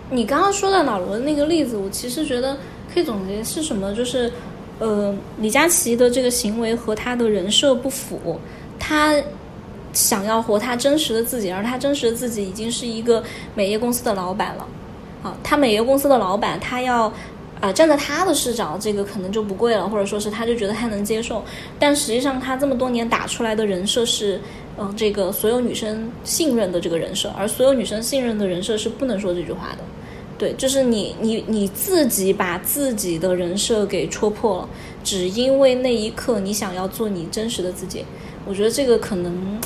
[0.10, 2.58] 你刚刚说到老罗的那个例子，我其实觉得
[2.94, 3.94] 可以总结是什么？
[3.94, 4.32] 就是，
[4.80, 8.40] 呃，李佳琦的这个行为和他的人设不符，
[8.80, 9.14] 他
[9.92, 13.22] 想要活他真实的自己，而他真实的自己已经是一个
[13.54, 14.66] 美业公司的老板了。
[15.22, 17.12] 啊，他美业公司的老板，他要
[17.62, 21.44] 啊、站在他的视角，这个可能就不贵了，或者说是他就觉得他能接受。
[21.78, 24.40] 但实际上，他这么多年打出来的人设是，
[24.78, 29.80] 嗯、这个所有女生信任的这个人设，而所有女生信任的人设是不能说这句话的。
[30.38, 34.70] 对，就是你你你自己把自己的人设给戳破了，
[35.04, 38.06] 只因为那一刻你想要做你真实的自己。
[38.46, 39.60] 我觉得这个可能，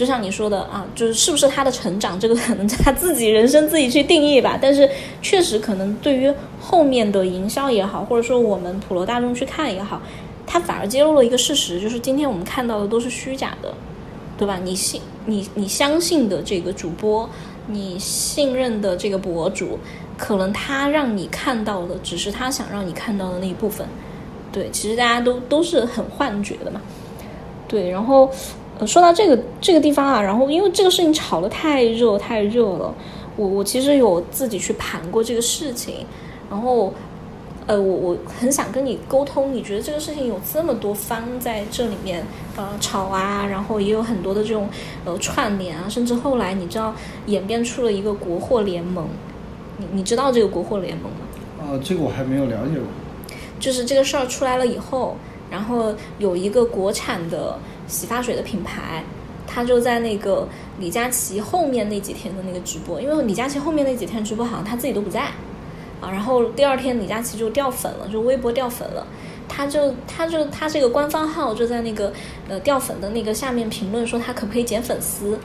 [0.00, 4.58] 就像你说的啊，就是是不是他的成长，这个可能他自己人生自己去定义吧。
[4.58, 4.88] 但是
[5.20, 10.00] 确实可能对于后面的营销也好，或者说我们普罗大众去看也好，
[10.46, 13.74] 他反而揭露了一个事实，就是今天我们看到的都是虚假的，
[14.38, 14.58] 对吧？
[14.64, 17.28] 你信你你相信的这个主播，
[17.66, 19.78] 你信任的这个博主，
[20.16, 23.86] 可能他让你看到的只是他想让你看到的那一部分。
[24.50, 26.80] 对，其实大家都都是很幻觉的嘛。
[27.68, 28.28] 对，然后，
[28.86, 32.94] 说到这个这个地方啊，然后因为这个事情炒得太热太热了，
[33.36, 36.06] 我我其实有自己去盘过这个事情，
[36.50, 36.92] 然后
[37.66, 42.24] 呃，我我很想跟你沟通，你觉得这个事情有这么多方在这里面
[42.56, 44.68] 呃吵啊，然后也有很多的这种
[45.04, 46.94] 呃串联啊，甚至后来你知道
[47.26, 49.06] 演变出了一个国货联盟，
[49.76, 51.18] 你你知道这个国货联盟吗？
[51.60, 52.86] 啊，这个我还没有了解过。
[53.60, 55.16] 就是这个事儿出来了以后，
[55.50, 59.04] 然后有一个国产的洗发水的品牌，
[59.46, 60.46] 他就在那个
[60.78, 65.22] 李佳琦后面那几天的那个直播，因为李佳琦后面那几天直播好像他自己都不在
[66.00, 69.06] 啊，然后第二天李佳琦就掉粉了，就微博掉粉了。
[69.52, 72.12] 他就他就他这个官方号就在那个
[72.48, 75.36] 呃掉粉的那个下面评论说他可不可以减粉丝，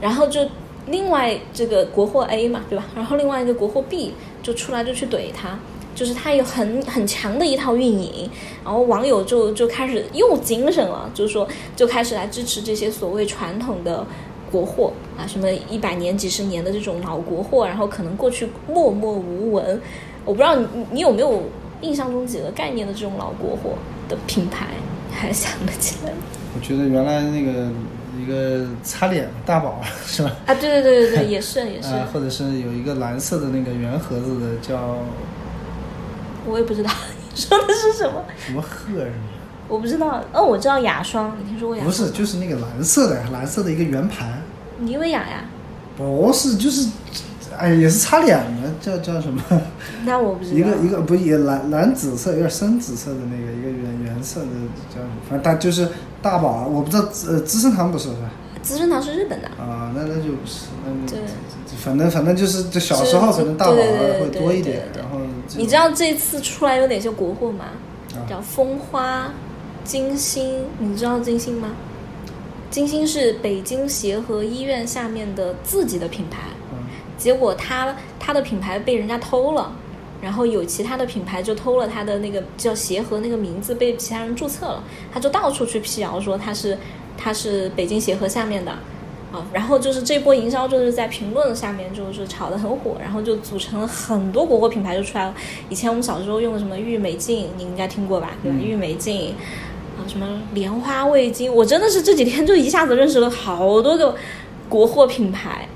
[0.00, 0.40] 然后就
[0.86, 2.86] 另外这个国货 A 嘛，对吧？
[2.96, 5.58] 然后另外一个国货 B 就出来就去怼他，
[5.94, 8.28] 就是他有很很强的一套运营，
[8.64, 14.04] 然后网友就就开始又精神了，就是说就开始来支持这些所谓传统的
[14.50, 19.80] 国货啊，什么一百年、几十年的这种老国货，然后可能过去默默无闻，
[20.24, 21.42] 我不知道你你你有没有
[21.80, 23.70] 印象中几个概念的这种老国货
[24.08, 24.66] 的品牌，
[25.12, 26.18] 还想得起来吗？
[26.54, 27.68] 我觉得原来那个
[28.16, 30.30] 一个擦脸大宝是吧？
[30.46, 34.98] 啊，对对对对对，也是也是，啊，或者是有一个蓝色的那个圆盒子的叫
[36.46, 36.90] 我也不知道
[37.34, 39.16] 你说的是什么，什么鹤是吗？
[39.66, 40.22] 我不知道。
[40.32, 41.90] 哦，我知道雅霜，你听说过雅霜？
[41.90, 44.42] 不是，就是那个蓝色的，蓝色的一个圆盘。
[44.78, 45.44] 妮维雅呀？
[45.96, 46.88] 不是，就是，
[47.56, 49.42] 哎，也是擦脸的，叫叫什么？
[50.04, 50.56] 那我不知道。
[50.56, 54.46] 一个一个不也蓝蓝紫色，有点深紫色的那个一个圆圆色的
[54.90, 55.14] 叫什么？
[55.28, 55.88] 反正它就是
[56.20, 58.30] 大宝啊，我不知道呃资生堂不是是吧？
[58.60, 59.48] 资生堂是日本的。
[59.48, 61.20] 啊，那那就不是，那对
[61.76, 65.13] 反正反正就是就小时候可能大宝会多一点然后这
[65.56, 67.66] 你知道这次出来有哪些国货吗？
[68.14, 69.32] 啊叫风花、
[69.82, 71.72] 金星，你知道金星吗？
[72.70, 76.78] 金星是北京协和医院下面的自己的品牌，嗯
[77.18, 79.72] 结果他他的品牌被人家偷了，
[80.20, 86.76] 然后有其他的品牌就偷了他的那个叫协和那个名字被其他人注册了，他就到处去辟谣说他是
[87.16, 88.72] 他是北京协和下面的。
[89.34, 95.34] 啊，然后就是这波营销就是在评论下面就是炒得很火，然后就组成了很多国货品牌就出来了。
[95.68, 98.30] 以前我们小时候用的什么郁美净，你应该听过吧？
[98.44, 99.34] 对郁美净
[99.98, 104.14] 啊，什么莲花味精，我真的是这几天就一下子认识了好多个
[104.68, 105.68] 国货品牌。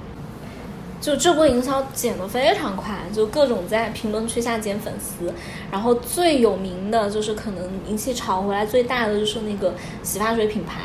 [1.00, 5.32] 就这波营销减得非常快，就各种在评论区下减粉丝，
[5.70, 10.80] 然后最有名的就是可能名气炒回来最大的就是那个洗发水品牌，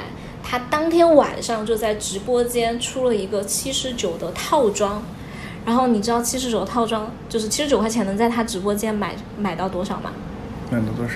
[0.53, 5.01] 它当天晚上就在直播间出了一个七十九的套装，
[5.65, 10.11] 然后你知道七十九套装就是七十九块钱能在他直播间买买到多少吗？
[10.69, 11.15] 买到多少？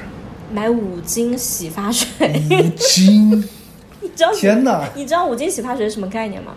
[0.51, 2.07] 买五斤洗发水，
[2.49, 3.47] 五斤！
[4.01, 4.89] 你知道天哪！
[4.95, 6.53] 你知道五斤洗发水是什么概念吗？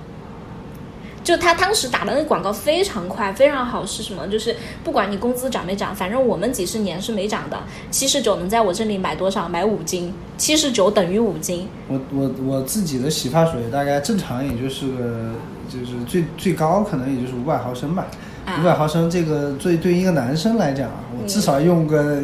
[1.30, 4.26] 就他当时打的那个广告非常快，非常好，是什么？
[4.26, 7.56] 就是不管你工资涨没涨，反正我们几十年是没涨的。
[7.88, 9.48] 七十九能在我这里买多少？
[9.48, 11.68] 买五斤，七十九等于五斤。
[11.86, 15.30] 我我我自己的洗发水大概正常也就是个，
[15.68, 18.08] 就是最最高可能也就是五百毫升吧。
[18.44, 22.20] 啊五百毫升这个对对于一个男生来讲啊，我至少用个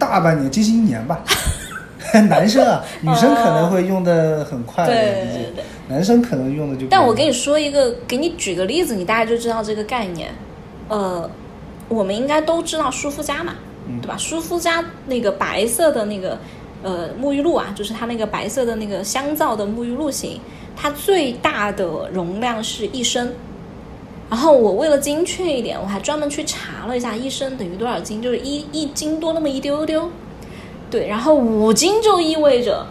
[0.00, 1.22] 大半年，接近一年吧。
[2.28, 6.86] 男生啊， 女生可能会用的很快，对对对男生可能用的就。
[6.88, 10.30] 但我跟你说一个，给你举个例子，你大概就知道这个概念。
[10.88, 11.28] 呃，
[11.88, 13.54] 我们应该都知道舒肤佳嘛，
[13.88, 14.16] 嗯对吧？
[14.16, 16.38] 舒肤佳那个白色的那个
[16.82, 20.40] 呃沐浴露啊，就是它那个白色的那个香皂的沐浴露型，
[20.76, 23.32] 它最大的容量是一升。
[24.28, 30.10] 然后我为了精确一点，我还专门去查了一下一升等于多少斤，就是一一斤多那么一丢丢。
[30.90, 32.86] 对，然后五斤就意味着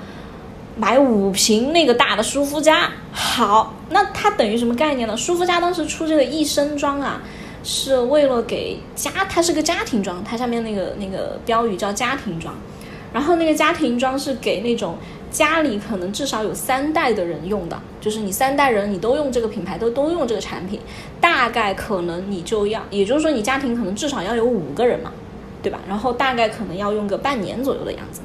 [0.77, 2.91] 买五瓶那个大的舒肤佳。
[3.12, 5.15] 好，那它等于什么概念呢？
[5.15, 7.21] 舒肤佳当时出这个一升装啊，
[7.63, 12.53] 是为了给家，它是个家庭装，它上面那个那个标语叫家庭装，
[13.13, 14.97] 然后那个家庭装是给那种
[15.31, 20.81] 家里可能至少有三代的人用的，就是你三代人你都用这个品牌，都都用这个产品，
[21.21, 25.12] 大概可能你就要，也就是说你家庭可能至少要有五个人嘛，
[25.65, 25.80] 对吧？
[25.88, 28.21] 然后大概可能要用个半年左右的样子，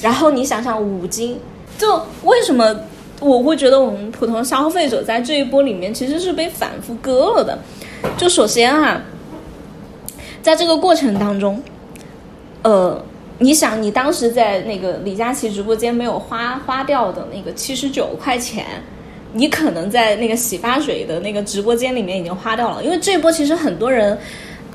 [0.00, 1.38] 然后你想想五斤，
[1.76, 2.74] 就为什么？
[3.20, 7.58] 我会觉得我们普通消费者在这一波里面其实是被反复割了的。
[8.16, 9.00] 就首先哈，
[10.40, 11.60] 在这个过程当中，
[12.62, 13.04] 呃，
[13.38, 18.64] 你想你当时在那个李佳琦直播间没有花花掉的那个七十九块钱，
[19.32, 22.84] 你可能在那个洗发水的那个直播间里面已经花掉了。
[22.84, 24.16] 因为这一波其实很多人，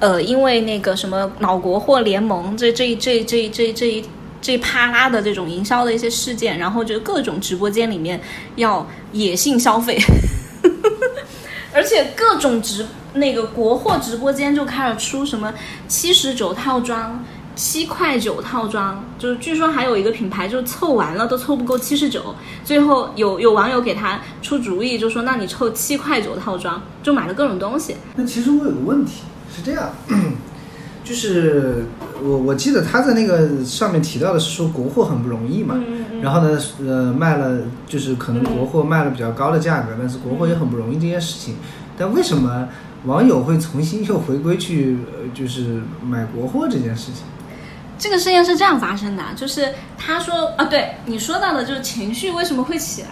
[0.04, 4.04] 呃，因为那个什么脑国货联盟这这这这这这一。
[4.46, 8.20] 这啪啦的这种营销的一些事件，然后就各种直播间里面
[8.58, 9.98] 要野性消费，
[11.72, 15.54] 而且各种直那个国货直播间就开始出什么
[15.88, 17.24] 七十九套装、
[17.56, 22.36] 七块九套装，就是据说还有一个品牌就凑完了都凑不够七十九，
[22.66, 27.96] 最后有有网友给他出主意，就说那你凑七块九套装，就买了各种东西。
[28.18, 29.22] 那其实我有个问题
[29.56, 29.90] 是这样。
[31.04, 31.86] 就是
[32.24, 35.76] 我我记得他在那个上面提到的是说国货很不容易嘛，
[36.22, 41.56] 然后呢，呃，卖了就是可能国货卖了比较高的价格，但是国货也很不容易这件事情。
[41.98, 42.70] 但为什么
[43.04, 44.98] 网友会重新又回归去
[45.34, 47.26] 就是买国货这件事情？
[48.00, 53.10] 这个事件是这样发生的，就是他说啊，对你说到的就是情绪为什么会起来，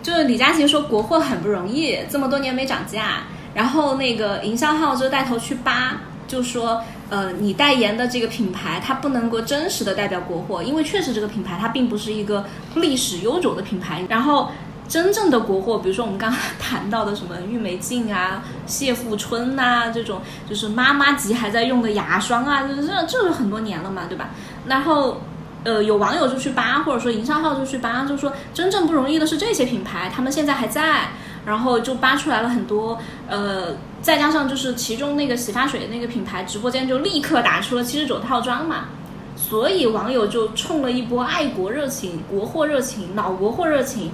[0.00, 3.24] 就是李佳琦说国货很不容易，这么多年没涨价，
[3.56, 5.96] 然后那个营销号就带头去扒。
[6.28, 14.04] 就说，呃，你代言的这个品牌，它不能够真实的代表国货，因为确实这个品牌它并不是一个历史悠久的品牌。
[14.08, 14.50] 然后，
[14.88, 24.30] 真正的国货，比如说我们刚刚谈到的什么郁美净啊、谢富春呐，这种就是妈妈级还在用的牙霜啊，这这这是很多年了嘛，对吧？
[24.66, 25.20] 然后，
[25.62, 31.10] 呃，有网友就去扒，或者说营销号就去扒，就说真正不容易的是这些品牌，他们现在还在。
[31.46, 38.88] 然后就扒出来了很多，呃，再加上就是其中那个洗发水那个品牌直播间就立刻打出了七十九套装嘛，
[39.36, 44.10] 所以网友就冲了一波爱国热情、国货热情、老国货热情，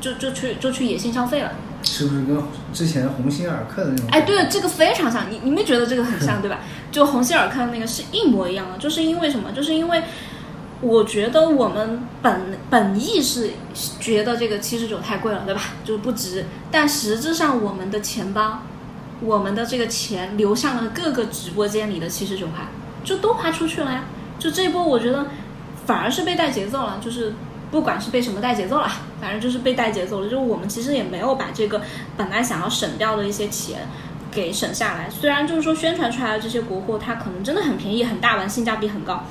[0.00, 1.52] 就就去就去野性消费了。
[1.84, 2.36] 是不是跟
[2.72, 4.08] 之前鸿星尔克的那种？
[4.10, 6.58] 哎，对，这个非常像，你你没觉得这个很像对吧？
[6.90, 9.52] 就鸿星尔克的那个是一模一样的，就是因为什么？
[9.52, 10.02] 就是因为。
[10.82, 13.52] 我觉得我们本本意是
[14.00, 15.62] 觉得这个七十九太贵了，对吧？
[15.84, 16.44] 就不值。
[16.72, 18.62] 但实质上，我们的钱包，
[19.20, 22.66] 我们的这个钱流向了各个直播间里的七十九块，
[23.04, 24.02] 就都花出去了呀。
[24.40, 25.26] 就这一波，我觉得
[25.86, 26.98] 反而是被带节奏了。
[27.00, 27.32] 就是
[27.70, 28.90] 不管是被什么带节奏了，
[29.20, 30.24] 反正就是被带节奏了。
[30.24, 31.80] 就是我们其实也没有把这个
[32.16, 33.86] 本来想要省掉的一些钱
[34.32, 35.08] 给省下来。
[35.08, 39.24] 虽然就是说宣传出来的这些国货，它可能真的很便宜、很大碗，性价比很高。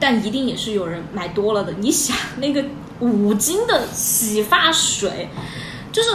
[0.00, 1.74] 但一定也是有人买多了的。
[1.78, 2.64] 你想那个
[2.98, 5.28] 五斤的洗发水，
[5.92, 6.10] 就是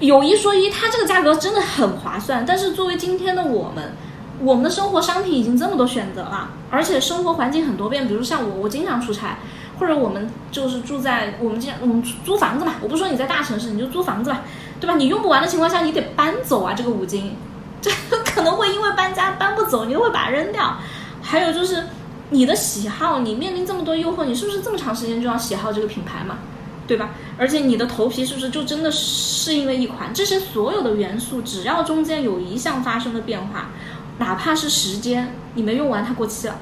[0.00, 2.44] 有一说一，它这个价格真的很划算。
[2.44, 3.94] 但是作为今天的我们，
[4.40, 8.06] 我们的生活商品已经这么多选择了，而且生活环境很多变。
[8.06, 9.38] 比如像我，我经常出差，
[9.78, 12.74] 或者我们就是住在我们经常我们租房子嘛。
[12.82, 14.42] 我不说你在大城市，你就租房子吧，
[14.80, 14.96] 对吧？
[14.96, 16.74] 你用不完的情况下，你得搬走啊。
[16.74, 17.36] 这个五斤，
[17.80, 17.90] 这
[18.24, 20.76] 可能会因为搬家搬不走，你就会把它扔掉。
[21.22, 21.84] 还有就是。
[22.30, 26.38] 你的喜好，你面临这么多诱惑，你是不是这么长时间就要喜好这个品牌嘛？
[26.86, 27.10] 对吧？
[27.36, 30.14] 而且你的头皮是不是就真的适应了一款？
[30.14, 33.70] 这些所有的元素，只要中间有一项发生了变化，
[34.18, 36.58] 哪怕是时间你没用完它过期了，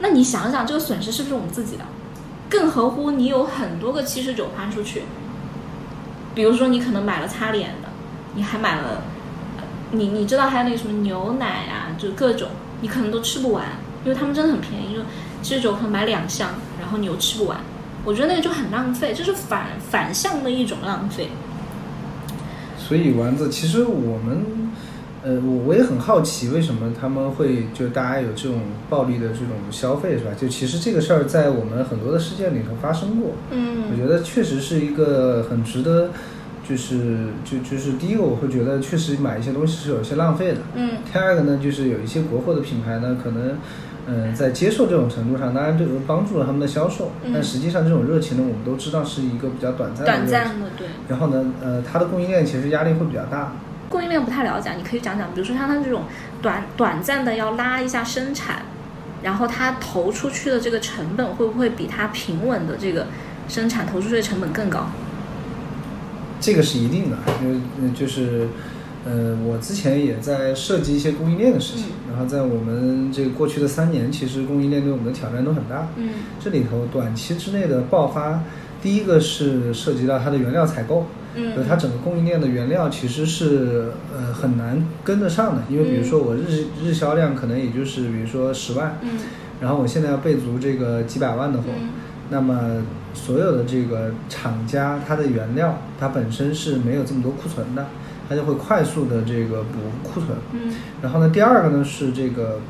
[0.00, 1.84] 那你想想这个损失是不是我们自己的？
[2.48, 5.02] 更何乎你有很多个七十九花出去，
[6.34, 7.88] 比如说你可能买了擦脸的，
[8.34, 9.02] 你还买了，
[9.92, 12.48] 你你知道还有那个什么牛奶啊，就各种，
[12.80, 13.66] 你可能都吃不完。
[14.04, 15.00] 因为他们真的很便宜，就
[15.42, 17.58] 七十九块买两箱，然后你又吃不完，
[18.04, 21.28] 我觉得那个就很浪费，就是反反向的一种浪费。
[22.78, 24.70] 所以丸子，其实我们，
[25.22, 30.30] 呃，我我也很好奇，为什么他们会就大家有这种暴力的这种消费，是吧？
[30.40, 33.32] 就其实这个事儿在我们很多的事件里头发生过。
[33.50, 36.10] 嗯，我觉得确实是一个很值得，
[36.66, 40.60] 就是就就是第一个，我会觉得确实买一些东西是有一些浪费的。
[40.74, 40.92] 嗯。
[41.12, 43.58] 第二个呢，就是有一些国货的品牌呢，可能。
[44.10, 50.06] 嗯，在接受这种程度上，当然这个帮助了他们的销售，但实际上这种热情呢，我们都知道是一个比较短暂的。
[50.06, 50.86] 短暂的，对。
[51.08, 53.52] 然后呢，呃，它的供应链其实压力会比较大。
[53.90, 56.04] 供应链不太了解，你可以讲讲，比如说像它这种
[56.40, 58.62] 短短暂的要拉一下生产，
[59.22, 63.08] 然后它投出去的这个成本会不会比它平稳的这个
[63.46, 64.86] 生产投出去的成本更高？
[66.40, 67.52] 这个是一定的，因
[67.84, 68.48] 为就是。
[69.06, 75.88] 呃，我之前也在设计一些供应链的事情，然后在我们这个过去的三年，其实供应链对我们的挑战都很大。
[75.96, 76.10] 嗯。
[76.40, 78.42] 这里头短期之内的爆发，
[78.82, 89.10] 第一个是涉及到它的原料采购，嗯就它整个供应链的原料其实是呃很难跟得上的，因为比如说我日日销量可能也就是比如说十万，嗯。
[89.60, 91.88] 然后我现在要备足这个几百万的货，嗯。
[92.30, 92.84] 那么
[93.14, 97.86] 所有的这个厂家它的原料它本身是没有这么多库存的，
[98.28, 100.36] 它就会快速的这个补库存。
[100.52, 102.60] 嗯然后呢，第二个呢是这个，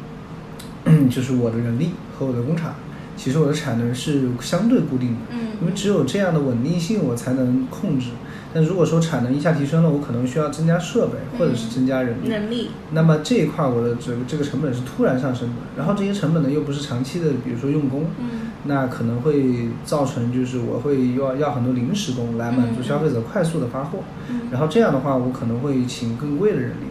[1.11, 2.75] 就是我的人力和我的工厂，
[3.17, 8.11] 其实我的产能是相对固定的，嗯因为只有这样的稳定性，我才能控制。
[8.55, 12.29] 但如果说产能一下提升了，我可能需要增加设备或者是增加人力。
[12.29, 26.87] 人力，那么这一块我的这个这个成本是突然上升的，然后这些成本呢又不是长期的，比如说用工，嗯那可能会造成就是我会要要很多临时工来满足消费者快速的发货，嗯然后这样的话我可能会请更贵的人力，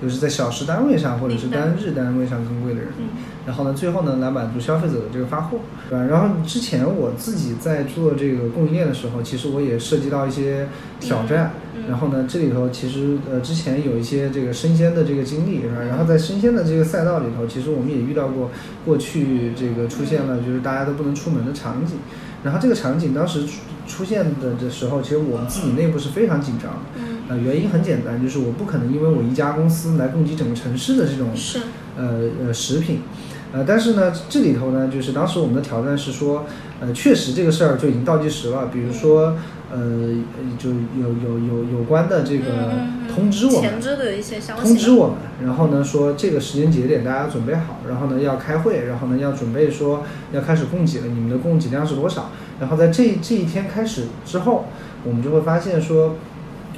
[0.00, 3.04] 就是在小时单位上或者是单日单位上更贵的人，嗯
[3.46, 6.04] 然后呢最后呢来满足消费者的这个发货，对吧？
[6.04, 10.68] 然后之前我自己在做这个供应链的时候，其实我也涉及到一些
[11.00, 11.52] 挑战，
[11.88, 15.76] 然后呢这里头其实呃之前有一些这个生鲜的这个经历，是吧？
[15.88, 18.50] 然后在生鲜的这个赛道里头，其实我们也遇到过
[18.84, 21.96] 过去这个出现了就是大家都不能出门的场景，
[22.44, 23.52] 然后这个场景当时出
[23.86, 27.07] 出现的的时候，其实我们自己内部是非常紧张的。
[27.28, 31.60] 嗯呃，原因很简单，就是我不可能因为我一家公司来供给整个城市的这种是
[31.96, 33.02] 呃呃食品，
[33.52, 36.46] 呃，但是呢，这里头呢，就是当时我们的挑战是说，
[36.80, 39.36] 呃，确实这个事儿就已经倒计时了，比如说，
[39.70, 39.78] 呃，
[40.58, 42.72] 就有有有有关的这个
[43.14, 50.02] 通知我们，前置的一些消息，通知我们，然后呢说这个时间节点大家准备好，然后呢要开会，然后呢要准备说
[50.32, 52.30] 要开始供给了，你们的供给量是多少？
[52.58, 54.64] 然后在这这一天开始之后，
[55.04, 56.16] 我们就会发现说，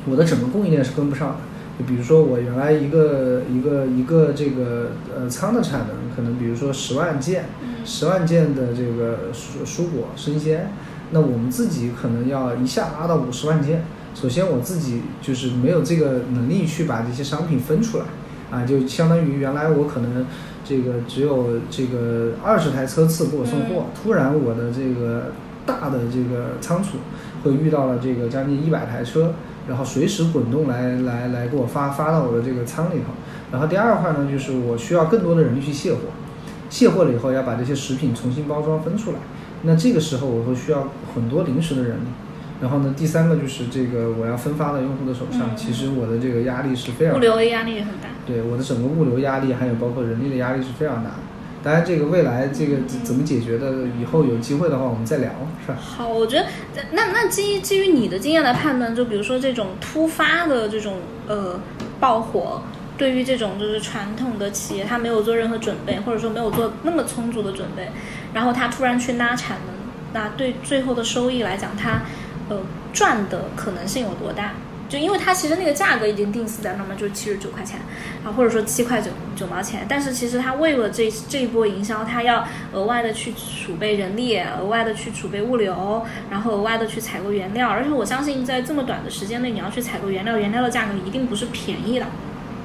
[0.09, 1.37] 我的整个供应链是跟不上的。
[1.79, 7.47] 就比如说我原来一个一个一个这个呃仓的产能，可能比如说十万件，
[7.87, 10.73] 十万件的这个蔬蔬果生鲜，
[11.13, 13.85] 那我们自己可能要一下拉到五十万件。
[14.15, 18.05] 首先我自己就是没有这个能力去把这些商品分出来，
[18.51, 20.27] 啊，就相当于原来我可能
[20.63, 25.33] 这个只有这个二十台车次给我送货，突然我的这个
[25.67, 26.99] 大的这个仓储
[27.43, 29.35] 会遇到了这个将近一百台车，
[29.69, 33.13] 然后随时滚动来来来给我发发到我的这个仓里头。
[33.53, 36.01] 然后第二块呢，就是我需要更多的人力去卸货，
[36.69, 39.19] 卸货了以后要把这些食品重新包装分出来，
[39.63, 42.09] 那这个时候我会需要很多临时的人力。
[42.61, 48.09] 然后呢，第三个就是这个我要分发到用户的手上，嗯其实我的这个压力是非常物流的压力也很大。
[48.27, 51.17] 对我的整个物流压力，还有包括人力的压力是非常大的。
[51.63, 55.31] 当然，这个未来这个怎怎么解决的，以后有机会的话我们再聊，
[55.65, 55.79] 是吧？
[55.79, 56.47] 好，我觉得
[56.93, 60.95] 那那基基于你的经验来判断，就比如说这种突发的这种
[61.27, 61.61] 呃
[61.99, 62.63] 爆火，
[62.97, 67.91] 对于这种就是传统的企业，它没有做任何准备，或者说没有做那么充足的准备，
[68.33, 69.75] 然后它突然去拉产能，
[70.15, 72.03] 那对最后的收益来讲，它
[72.49, 72.57] 呃
[72.93, 74.53] 赚的可能性有多大？
[74.91, 77.79] 就因为它其实那个价格已经定死在那么就是七十九块钱，
[78.25, 92.07] 啊或者说七块九九毛钱，但是其实它为了这这一波营销，它要额外的去储备人力，额外的去储备物流，然后额外的去采购原料，而且我相信在这么短的时间内，你要去采购原料，原料的价格一定不是便宜的。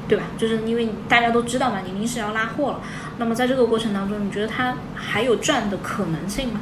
[0.07, 0.26] 对吧？
[0.38, 2.82] 就是因为大家都知道嘛，你临时要拉货了。
[3.17, 6.61] 那么在这个过程当中，你觉得它还有赚的可能性吗？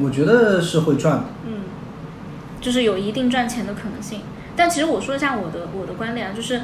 [0.00, 1.24] 我觉得是会赚的。
[1.46, 1.64] 嗯，
[2.58, 4.20] 就是有一定赚钱的可能性。
[4.60, 6.60] 但其实我说一下我的我的观点啊，就是，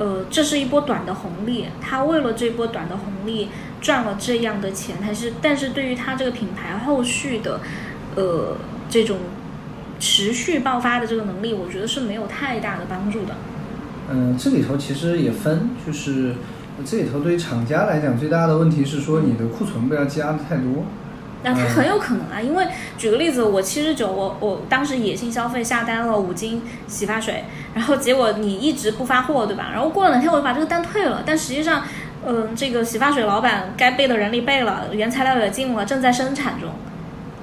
[0.00, 7.60] 呃，这是一波短的红利，他为了这波短的红利赚了这样的钱，还是但是对于他这个品牌后续的，
[8.16, 8.56] 呃，
[8.90, 9.18] 这种
[10.00, 13.36] 持续爆发的这个能力，我觉得是没有太大的帮助的。
[14.10, 16.34] 嗯，这里头其实也分，就是
[16.84, 20.84] 这里头对于厂家来讲，最大的问题是说你的库存不要积压的太多。
[21.46, 22.66] 那它很有可能啊，因为
[22.98, 29.68] 举个例子，我七十九，我我当时野性消费下单了五斤洗发水，然后结果你一直不发货，对吧？
[29.72, 31.84] 然后过了两天我就把这个单退了，但实际上，
[32.26, 36.68] 嗯、这个洗发水老板该备的人力备了，原材料也进了，正在生产中，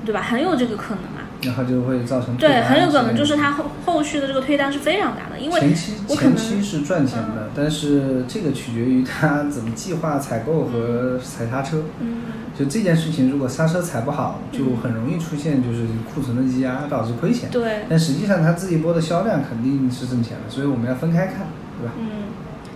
[0.06, 0.22] 对吧？
[0.22, 1.13] 很有这个可能啊。
[1.46, 11.84] 然后就会造成对，很有可能就是他后后续的这个推单是非常大的，因为前期前期是赚钱的，但是这个取决于他怎么计划采购和踩刹车。
[12.00, 12.22] 嗯
[12.56, 17.50] 就这件事情，如果刹车踩不好，就很容易出现就是库存的积压，导致亏钱。
[17.50, 21.48] 对，但实际上他自己播的销量肯定是挣钱的，所以我们要分开看，
[21.80, 21.94] 对吧？
[21.98, 22.26] 嗯，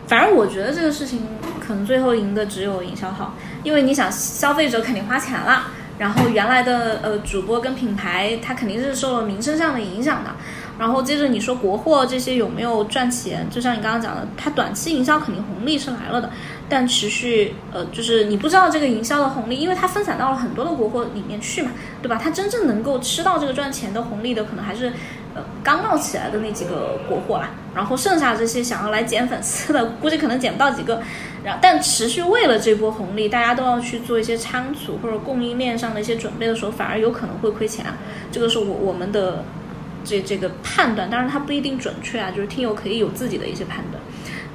[0.08, 1.22] 反正我觉得这个事情
[1.60, 5.68] 可能最后赢的只有营销号，因为你想消费者肯定花钱了，
[5.98, 10.30] 然后原来的呃主播跟品牌他肯定是受了名声上的影响的，
[10.78, 13.48] 然后接着你说国货这些有没有赚钱？
[13.50, 16.30] 就像你刚刚讲的，它短期营销肯定红利是来了的，
[16.70, 21.72] 但持续呃，就是你不知道这个营销的红利，因为它分散到了很多的国货里面去嘛，
[22.02, 22.20] 对吧？
[22.22, 24.94] 它真正能够吃到这个赚钱的红利的，可能还是
[25.64, 27.52] 刚冒起来的那几个国货啦。
[27.76, 31.02] 然后剩下这些想要来捡粉丝的，估计可能捡不到几个。
[31.44, 37.98] 然后，但持续为了这波红利，大家都要去做一些仓储或者供应链上的一些准备的时候，反而有可能会亏钱啊。
[38.32, 39.44] 这个是我我们的。
[40.06, 44.02] 这这个判断，当然它不一定准确啊，就是听友可以有自己的一些判断。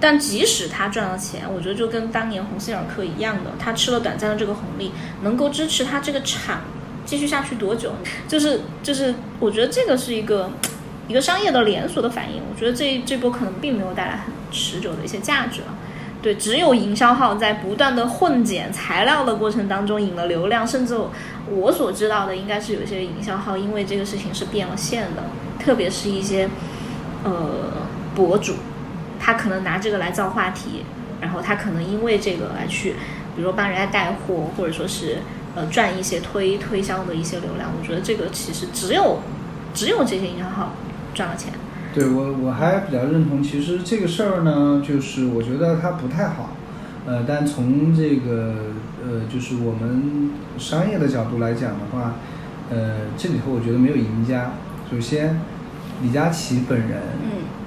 [0.00, 6.62] 但即使他赚了钱，我觉得就跟当年鸿星尔克一样的，他吃了短暂的这个红利，能够支持他这个厂
[7.05, 7.92] 继续下去多久？
[8.28, 10.50] 就是就是，我觉得这个是一个
[11.09, 12.42] 一个商业的连锁的反应。
[12.50, 15.68] 我觉得这这波可能并没有带来很持久的一些价值了。
[16.22, 20.96] 对，只有营销号在不断的混剪材料的过程当中引了流量，甚至
[21.50, 25.24] 我所知道的，应该是有些营销号因为这个事情是变了线的。
[25.59, 26.48] 特别是一些
[27.24, 27.32] 呃
[28.14, 28.55] 博主，
[29.18, 30.84] 他可能拿这个来造话题，
[31.20, 32.92] 然后他可能因为这个来去，
[33.36, 35.18] 比如说帮人家带货，或者说是
[35.55, 37.70] 呃赚一些推推销的一些流量。
[37.78, 39.20] 我觉得这个其实只有
[39.74, 40.74] 只有这些营销号
[41.14, 41.53] 赚了钱。
[41.94, 46.50] 对我我还比较认同，其实这个事儿呢，就是我觉得它不太好，
[47.07, 48.55] 呃，但从这个
[49.05, 52.16] 呃就是我们商业的角度来讲的话，
[52.70, 54.53] 呃，这里头我觉得没有赢家。
[54.90, 55.40] 首先。
[56.03, 57.00] 李佳琦本人，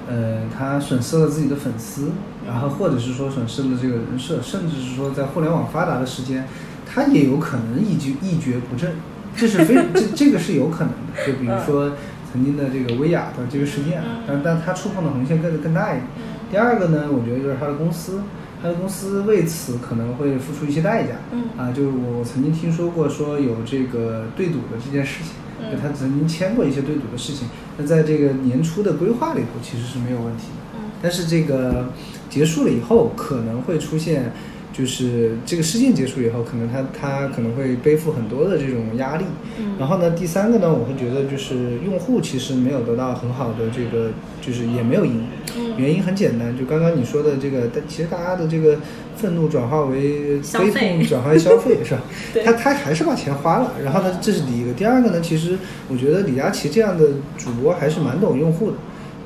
[0.06, 2.10] 呃，他损失了自己的粉丝，
[2.46, 6.46] 然后或者是说损失了这个人设，甚至是说在互联网发达的时间，
[6.86, 8.92] 他也有可能一蹶一蹶不振，
[9.36, 11.26] 这是非 这这个是有可能的。
[11.26, 11.92] 就比如说
[12.32, 16.04] 曾经的这个薇娅的这个事件，但但他触碰的红线更更大一点。
[16.50, 18.22] 第二个呢，我觉得就是他的公司，
[18.62, 21.14] 他的公司为此可能会付出一些代价。
[21.58, 25.32] 啊，就是我曾经听说过说有这个对赌的这件事情。
[25.72, 30.80] 就他曾经签过一些对赌的事情，那在这个年初的规划里头其实是没有问题的。
[31.02, 31.90] 但是这个
[32.28, 34.32] 结束了以后，可能会出现。
[34.76, 39.24] 就是这个事件结束以后，可能他他可能会背负很多的这种压力。
[39.58, 39.76] 嗯。
[39.78, 44.10] 然后呢，第三个呢，我会觉得就是用户其实没有得到很好的这个，
[44.42, 45.26] 就是也没有赢。
[45.56, 45.74] 嗯。
[45.78, 48.76] 原因很简单，就刚刚你说的这个，但其实大家的这个
[49.16, 52.02] 愤怒转化为悲痛，转化为消费，是吧？
[52.44, 53.72] 他他还是把钱花了。
[53.82, 54.72] 然后呢，这是第一个。
[54.74, 55.56] 第二个呢，其实
[55.88, 57.08] 我觉得李佳琦这样的
[57.38, 58.76] 主播还是蛮懂用户的。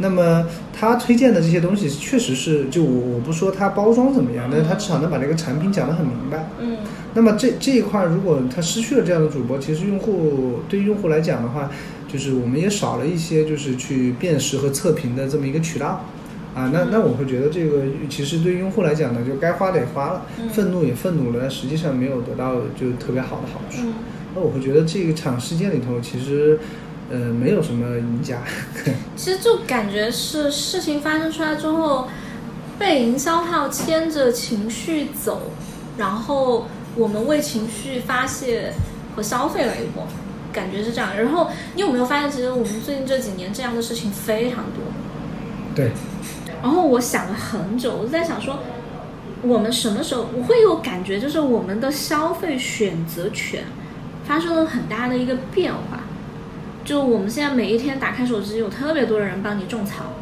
[0.00, 6.48] 那么他推荐的这些东西确实是，就我我不说他包装怎么样，但是他至少能把这个产品讲得很明白。
[6.58, 6.78] 嗯。
[7.12, 11.70] 那么这这一块，如果他失去了这样的主播，其实用户对于用户来讲的话，
[12.08, 16.04] 就是我们也少了一些就是去辨识和测评的这么一个渠道。
[16.54, 23.88] 啊，那那我会觉得这个其实对于用户来讲呢，就该花的也花了，愤怒也愤怒了，但实际上没有得到就特别好的好处。
[24.34, 26.58] 那我会觉得这个场事件里头其实。
[27.10, 28.38] 呃，没有什么赢家。
[29.16, 32.08] 其实就感觉是事情发生出来之后，
[32.78, 35.50] 被营销号牵着情绪走，
[35.98, 38.72] 然后我们为情绪发泄
[39.16, 40.06] 和消费了一波，
[40.52, 41.16] 感觉是这样。
[41.16, 44.84] 然后你有没有发现，其实我们最近这几年这样的事情非常多。
[45.74, 45.90] 对。
[46.62, 48.58] 然后我想了很久，我在想说，
[49.42, 53.64] 我们什么时候我会有感觉，就是我们的消费选择权
[54.24, 56.00] 发生了很大的一个变化。
[56.84, 60.12] 就我们现在每一天打开手机，有特别多的人帮你种草，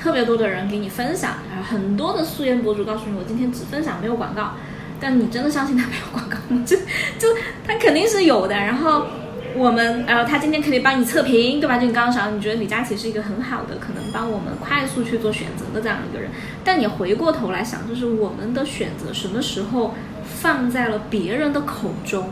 [0.00, 4.52] 特别多的人给你分享，很多的素颜博主告诉你，我今天只分享没有广告，
[5.00, 6.62] 但你真的相信他没有广告吗？
[6.66, 6.76] 就
[7.18, 7.28] 就
[7.66, 8.54] 他肯定是有的。
[8.54, 9.06] 然后
[9.54, 11.78] 我们，然后他今天可以帮你测评，对吧？
[11.78, 16.30] 就你刚刚想，你觉得李佳琦是一个很好的，可能帮我们快速去做选择的这样一个人。
[16.64, 19.94] 但你回过头来想，就是我们的选择什么时候
[20.24, 22.30] 放在了别人的口中？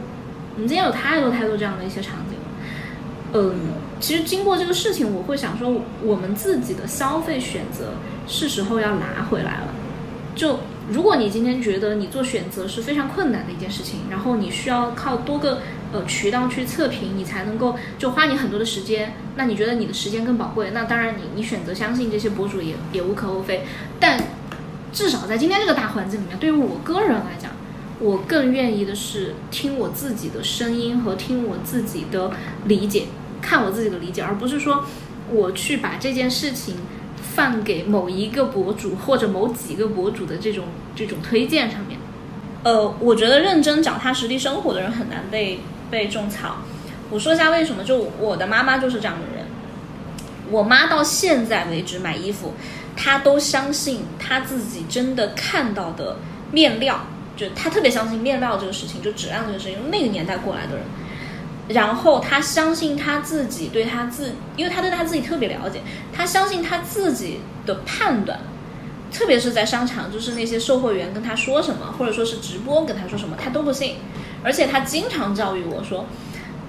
[0.54, 2.37] 我们今天有太多太多这样的一些场景。
[3.34, 3.54] 嗯，
[4.00, 7.92] 其实经过这个事情，我会想说，我们自己的消费选择
[8.26, 9.74] 是时候要拿回来了。
[10.34, 10.60] 就
[10.90, 15.60] 如果你今天觉得你做选择是非常困难的一件事情，然后你需要靠多个
[15.92, 23.64] 呃渠道去测评，你才能够就花你很多的时间，那你觉得你的时间更宝贵，那当然你你选择相信这些博主也也无可厚非。
[24.00, 24.18] 但
[24.90, 27.50] 至少在今天这个大环境里面，对于我个人来讲。
[28.00, 32.30] 我更愿意的是听我自己的声音和听我自己的
[32.66, 33.06] 理解，
[33.42, 34.84] 看我自己的理解，而不是说
[35.32, 36.76] 我去把这件事情
[37.20, 41.98] 放给某一个博主或者某几个博主的这种这种推荐上面。
[42.62, 46.58] 呃，我觉得认真脚踏实地生活的人很难被被种草。
[47.10, 49.46] 我说一下为什么，就我的妈妈就是这样的人。
[50.50, 52.54] 我妈到现在为止买衣服，
[52.96, 56.18] 她都相信她自己真的看到的
[56.52, 57.06] 面料。
[57.38, 59.78] 就他特别相信面料这个事情，就质量这个事情。
[59.90, 60.84] 那个年代过来的人，
[61.68, 65.80] 然后他相信他自己对他自，因为他对他自己特别了解，
[66.12, 68.40] 他相信他自己的判断，
[69.12, 73.96] 特别是在商场，就是那些售货员跟他说什么，或者说是直播跟他说什么，他都不信。
[74.42, 76.06] 而且他经常教育我说，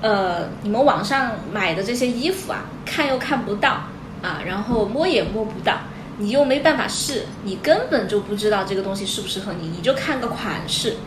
[0.02, 3.84] 呃，你们网上买的这些衣服啊，看又看不到
[4.24, 5.78] 啊，然后摸也摸不到，
[6.20, 10.98] 你又没办法试，你根本就不知道这个东西适不适合你，你就看个款式。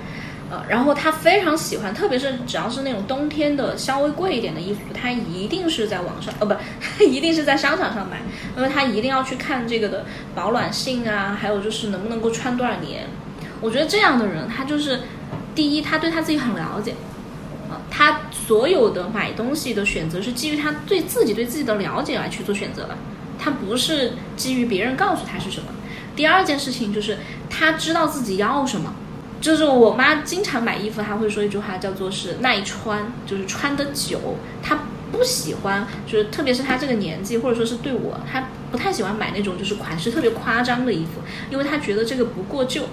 [0.51, 6.55] 呃，然后他非常喜欢，特别是只要是那种冬天的稍微贵一点的衣服，他一定是在网上，呃，不，
[7.03, 8.21] 一定是在商场上买，
[8.55, 10.05] 因为他一定要去看这个的
[10.35, 13.07] 保暖性啊，还有就是能不能够穿多少年。
[13.63, 15.01] 我觉得这样的人，他就是
[15.55, 16.93] 第一，他对他自己很了解，
[17.71, 22.99] 啊，他所有的买东西的选择是基于他对自己对自己的了解来去做选择的，
[23.43, 25.67] 他不是基于别人告诉他是什么。
[26.15, 27.19] 第二件事情就是
[27.51, 28.95] 他知道自己要什么。
[29.41, 34.37] 就是我妈经常买衣服，她会说一句话，叫做是耐穿，就是穿得久。
[34.63, 34.79] 她
[35.11, 42.85] 不喜欢，就是特别是她这个年纪，或者说是对我，她不太喜欢买那种就是款式特别夸张的衣服，因为她觉得这个不过旧。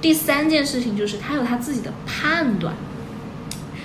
[0.00, 2.74] 第三件事情就是她有她自己的判断，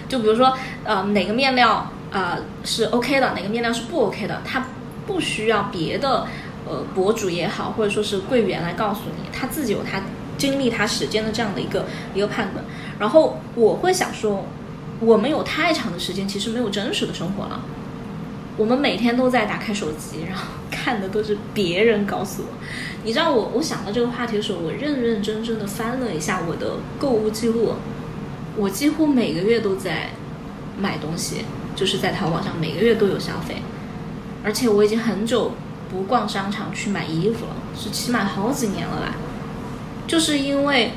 [0.07, 4.65] 就比如说呃哪个面料呃是 OK 的，哪个面料是不 OK 的，她
[5.05, 6.27] 不需要别的
[6.67, 10.01] 呃博主也好，或者说是柜员来告诉你，他自己有他。
[10.37, 12.61] 经历他时间的这样的一个一个判断，
[12.99, 14.45] 然后我会想说，
[14.99, 17.61] 我们有太长的时间其实没有真实的生活了，
[18.57, 22.49] 我们每天都在打开手机，然后看的都是别人告诉我。
[23.05, 27.75] 你知道我我想到这个话题的时候，我认认真真的翻了一下我的购物记录，
[28.57, 30.09] 我几乎每个月都在
[30.77, 31.45] 买东西，
[31.77, 33.55] 就是在淘宝上每个月都有消费，
[34.45, 35.53] 而且我已经很久
[35.89, 39.15] 不逛商场去买衣服了，是起码好几年了吧。
[40.07, 40.91] 就是因为，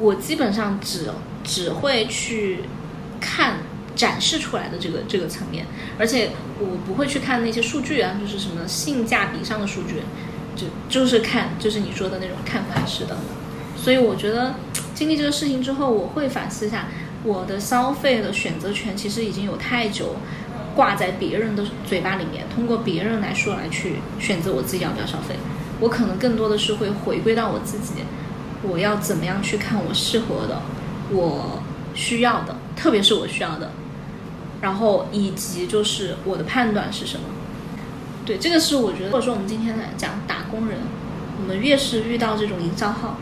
[0.00, 1.10] 我基本上只
[1.44, 2.60] 只会去
[3.20, 3.58] 看
[3.94, 5.66] 展示出来的这个这个层面，
[5.98, 9.96] 而且我不会去看那些数据啊，就是什么性价比上的数据，
[10.56, 13.18] 就就是看就是你说的那种看款式的。
[13.76, 14.54] 所以我觉得
[14.94, 16.88] 经历这个事情之后，我会反思一下
[17.24, 20.16] 我的消费的选择权，其实已经有太久
[20.80, 25.34] 挂在别人的嘴巴里面，通过别人来说来去选择我自己要不要消费。
[25.78, 27.92] 我可能更多的是会回归到我自己。
[28.62, 30.62] 我要怎么样去看我适合的，
[31.10, 31.60] 我
[31.94, 33.72] 需要的，特别是我需要的，
[34.62, 37.26] 然后以及就是我的判断是什么？
[38.24, 40.78] 对，这个是我觉得，或者说我们今天来讲打工人，
[41.42, 43.18] 我们越是遇到这种营销号，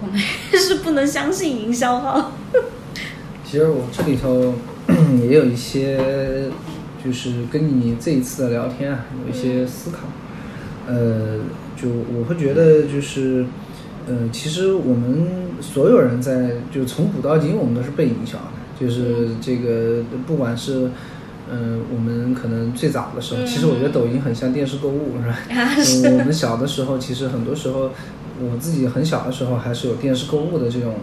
[0.00, 0.18] 我们
[0.50, 2.32] 越是不能相信营销号。
[3.44, 4.54] 其实我这里头
[5.20, 6.50] 也有一些，
[7.04, 9.98] 就是跟你这一次的聊天啊，有一些思考。
[10.86, 11.38] 呃，
[11.76, 13.44] 就我会觉得就是。
[14.04, 15.28] 呃，其实我们
[15.60, 18.48] 所有人在就从古到今，我们都是被影响的。
[18.76, 20.90] 就是这个，不管是，
[21.48, 26.18] 嗯，我们可能最早的时候，其实我觉得抖音很像电视购物，是吧？
[26.18, 27.90] 我们小的时候，其实很多时候，
[28.40, 30.94] 我自己很小的时候还是有电视购物的这种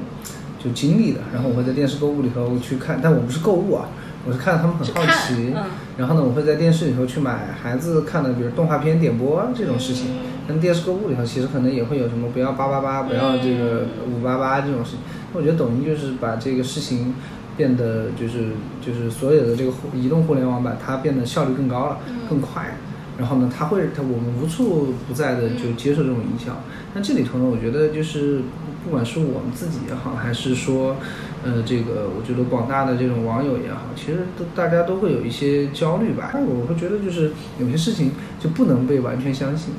[0.62, 1.22] 就经历的。
[1.34, 3.88] 然后我会在电视购物里头去看，但我不是购物啊，
[4.26, 5.54] 我是看他们很好奇。
[5.98, 10.08] 然后呢，我会在电视里头去买孩子看的，比如动画片点播这种事情。
[10.48, 15.00] 跟电视购物里头，其实可能也会有什么不要八八八，不要这个五八八这种事情。
[15.32, 17.14] 我觉得抖音就是把这个事情
[17.56, 18.54] 变得就是
[18.84, 22.78] 就是所有的这个移动互联网把它变得效率更高了，更快。
[23.20, 26.64] 然后呢，它会它我们无处不在的就接受这种营销。
[26.96, 28.42] 那这里头呢，我觉得就是
[28.84, 30.98] 不管是我们自己也好，还是说。
[31.42, 36.32] 呃，这个我觉得广大的这种网友也好，其实都大家都会有一些焦虑吧。
[36.34, 38.12] 但我会觉得就是有些事情
[38.42, 39.74] 就不能被完全相信。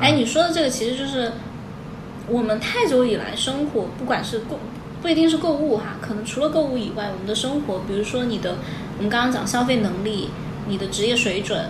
[0.00, 1.32] 哎，你说的这个其实就是
[2.28, 4.58] 我们太久以来生活，不管是购
[5.02, 8.56] 不一定是购物哈，可能除了购物以外，我们的生活，比如说你的
[8.96, 10.30] 我们刚刚讲消费能力、
[10.66, 11.66] 你的职业水准、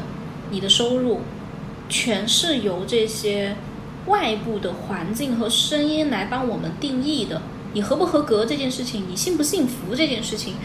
[0.52, 1.22] 你的收入，
[1.88, 3.56] 全是由这些
[4.06, 7.42] 外部的环境和声音来帮我们定义的。
[7.74, 10.56] 你合不合格这件事情，你幸不幸福这件事情，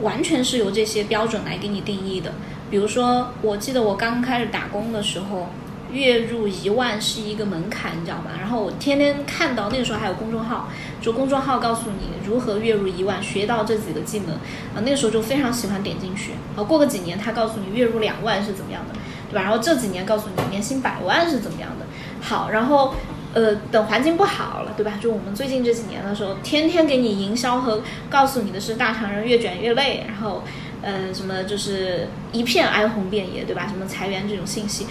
[0.00, 2.32] 完全是由这些标准来给你定义的。
[2.70, 5.48] 比如说，我记得我刚开始打工的时候，
[5.92, 8.30] 月入一万是一个门槛，你知道吧？
[8.38, 10.68] 然后我天天看到那个时候还有公众号，
[11.02, 14.80] 就公众号告诉你如何月入一万，学到这几个技能啊。
[14.82, 16.32] 那个时候就非常喜欢点进去。
[16.56, 18.94] 啊，过个几年，他告诉你月入两万是怎么样的，
[19.28, 19.42] 对吧？
[19.42, 21.84] 然后这几年告诉你年薪百万是怎么样的。
[22.20, 22.94] 好，然后。
[23.32, 24.94] 呃，等环境不好了，对吧？
[25.00, 30.42] 就我们最近这几年的时候，天天给你营销和告诉你的是大厂人越卷越累，然后，
[30.82, 33.68] 呃，什么就是一片哀鸿遍野，对吧？
[33.68, 34.88] 什么裁员这种信息，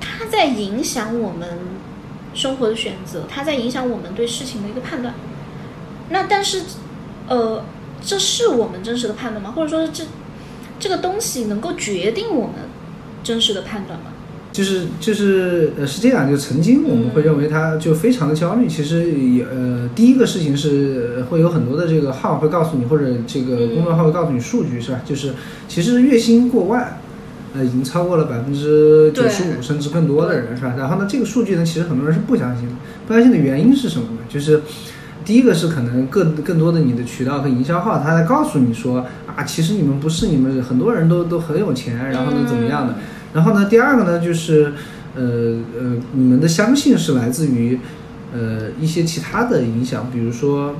[0.00, 1.58] 它在影响我们
[2.32, 5.12] 生活的选择，它在影响我们对事情的一个判断。
[6.08, 6.62] 那但是，
[7.28, 7.62] 呃，
[8.00, 9.52] 这是我们真实的判断吗？
[9.54, 10.02] 或者说这
[10.80, 12.54] 这个东西能够决定我们
[13.22, 14.12] 真实的判断吗？
[14.56, 25.02] 就是就是呃是这样，就曾经我们会认为他就非常的焦虑，其实也呃第一个事情是会有很多的这个号会告诉你，或者这个公众号会告诉你数据是吧？
[25.04, 25.34] 就是
[25.68, 26.98] 其实月薪过万，
[27.54, 30.74] 呃已经超过了百分之九十五甚至更多的人是吧？
[30.78, 32.74] 然后呢这个数据呢其实很多人是不相信的，
[33.06, 34.20] 不相信的原因是什么呢？
[34.26, 34.62] 就是
[35.22, 42.94] 第一个是可能更更多的你的渠道和营销号他在告诉你说啊其实你们不是你们很多人都都很有钱，然后呢怎么样的？
[43.36, 44.72] 然后呢，第二个呢，就是，
[45.14, 45.22] 呃
[45.78, 47.78] 呃，你们的相信是来自于，
[48.32, 50.74] 呃一些其他的影响，比如说，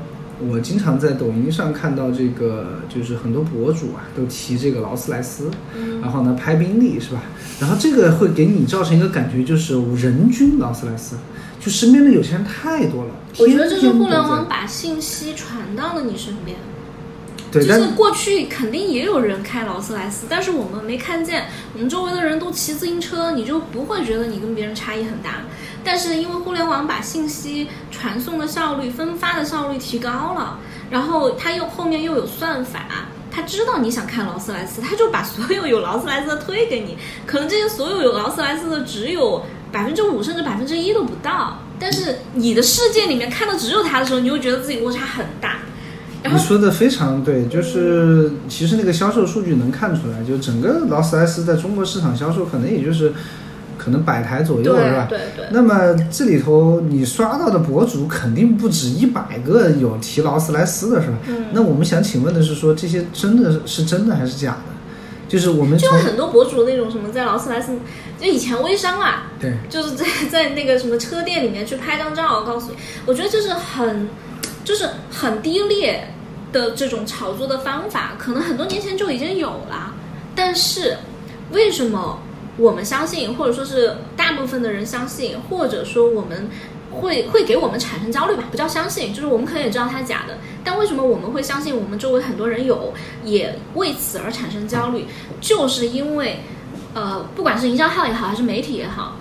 [0.49, 5.51] 我经常在抖音上看到这个，就是很多博主啊都提这个劳斯莱斯，
[6.01, 7.21] 然后呢拍宾利是吧？
[7.61, 11.17] 然后这个会给你造成一个感觉，就是人均劳斯莱斯，
[11.61, 13.11] 就身边的有钱人太多了。
[13.39, 16.57] 我觉得这是互联网把信息传到了你身边。
[17.51, 25.43] 对，就是过去肯定也有人开劳斯莱斯，但是我们没看见，我们周围的人都骑自行车，你就不会觉得你跟别人差异很大。
[25.85, 30.59] 但是因为互联网把信息传送的效率、分发的效率提高了，
[30.91, 36.99] 然后它又后面又有算法，他知道你想看劳斯莱斯，他就把所有有劳斯莱斯的推给你。
[37.25, 45.59] 可能这些所有有劳斯莱斯的只有百分之五甚至百分之一都不到，但是你的世界里面看到只有他的时候，你会觉得自己落差很大。
[46.33, 53.13] 你说的非常对，就是其实那个销售数据能看出来，就整个劳斯莱斯在中国市场销售可能也就是
[53.79, 55.07] 可能百台左右是吧？
[55.09, 55.47] 对对。
[55.51, 61.17] 那么这里头你刷到的博主肯定不止一百个有提劳斯莱斯的是吧？
[61.29, 64.77] 嗯那我们想请问的是说这些真的是真的还是假的？
[65.29, 67.73] 就是我们就有很多博主那种什么在劳斯莱斯，
[68.17, 74.09] 就以前微商啊，对 就是在在那个什么车店里面去拍张照，告诉你，我觉得这是很，
[74.63, 76.15] 就是很低劣
[76.57, 79.93] 的这种炒作的方法，可能很多年前就已经有了，
[80.35, 80.97] 但是
[81.53, 82.19] 为什么
[82.57, 86.49] 我们相信，或者说是大部分的人相信，或者说我们
[86.91, 88.45] 会会给我们产生焦虑吧？
[88.51, 95.05] 不叫相信，就是我们可能也知道它假的，但为什么我们会相信我们周围很多人有，也为此而产生焦虑？
[95.43, 96.41] 就是因为，
[96.95, 99.17] 呃，不管是营销号也好，还是媒体也好，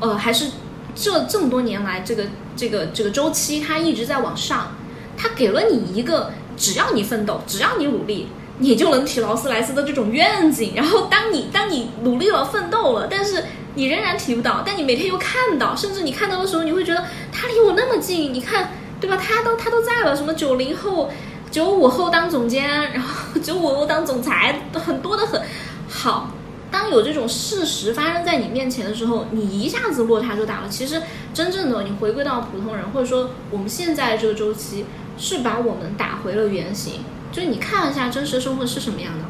[0.00, 0.46] 呃，还是
[0.94, 2.24] 这这么多年来这个
[2.56, 4.72] 这个这个周期，它一直在往上，
[5.20, 8.28] 他给了你一个只要你奋斗，只要你努力。
[8.62, 13.42] 你就能提劳斯莱斯的这种愿景，然后当你当你努力了、奋斗了，但是
[13.74, 17.02] 你仍然提不到，但你每天又看到，甚至你看到的时候，你会觉得
[17.32, 19.16] 他离我那么近，你看对吧？
[19.16, 21.10] 他都他都在了，什么九零后、
[21.50, 25.40] 九五后当总监，然后九五后当总裁，很多的很
[25.88, 26.30] 好。
[26.70, 30.68] 当有这种事实发生在你面前的时候，你一下子落差就大了。
[30.68, 31.00] 其实
[31.32, 34.84] 真正的你回归到普通人，或者说我们现在这个周期，
[35.20, 37.04] 是把我们打回了原形。
[37.30, 39.24] 就是你看一下真实的生活是什么样的，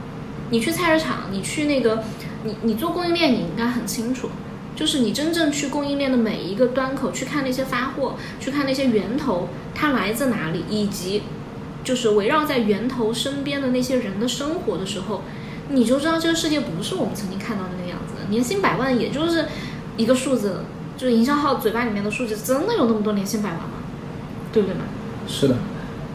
[0.48, 2.02] 你去菜市场，你去那个，
[2.44, 4.30] 你你做供应链，你应该很清楚，
[4.74, 11.24] 就是你真正去供应链的每一个端口，去看那些发货，去看那些源头，它来自哪里，以及
[11.84, 15.22] 就是围绕在源头身边的那些人的生活的时候，
[15.68, 18.14] 你就知道这个世界不是我们曾经看到的那个样子。
[18.30, 19.44] 年薪百万也就是
[19.98, 20.64] 一个数字，
[20.96, 23.82] 就是营销号嘴巴里面的数字，真的有那么多年薪百万吗？
[24.52, 24.84] 对不对嘛？
[25.28, 25.56] 是的，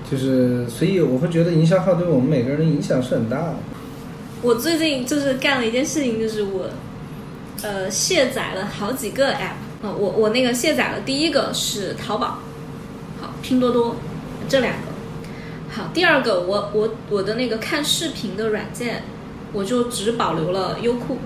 [0.09, 3.55] 就是所以我会觉得营销号对我们每个人的影响是很大的。
[4.41, 6.69] 我最近就是干了一件事情，就是我
[7.63, 9.57] 呃卸载了好几个 app。
[9.81, 12.39] 呃，我我那个卸载了第一个是淘宝，
[13.21, 13.97] 好拼多多
[14.47, 14.79] 这两个。
[15.69, 19.03] 好，第二个我我我的那个看视频的软件，
[19.51, 21.17] 我就只保留了优酷。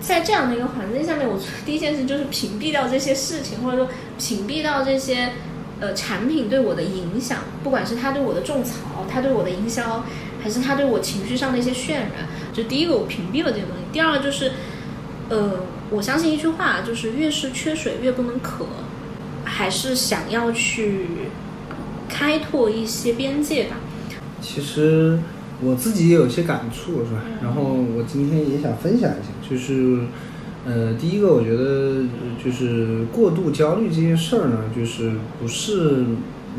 [0.00, 5.32] 在这样的一个环境下面，我 第一件事就是屏蔽掉这些事情，或者说屏蔽掉这些
[5.80, 10.04] 呃产品对我的影响，不管是它对我的种草，它对我的营销，
[10.42, 12.10] 还是它对我情绪上的一些渲染。
[12.52, 14.52] 就第一个我屏蔽了这些东西，第二个就是
[15.28, 15.60] 呃，
[15.90, 18.66] 我相信一句话，就是越是缺水越不能渴，
[19.44, 21.06] 还是想要去
[22.08, 23.76] 开拓一些边界吧。
[24.40, 25.18] 其实
[25.60, 27.20] 我自己也有一些感触，是吧？
[27.26, 30.00] 嗯然后我今天也想分享一下，就是，
[30.68, 36.04] 呃，第一个我觉得呃就是过度焦虑这件事儿呢，就是不是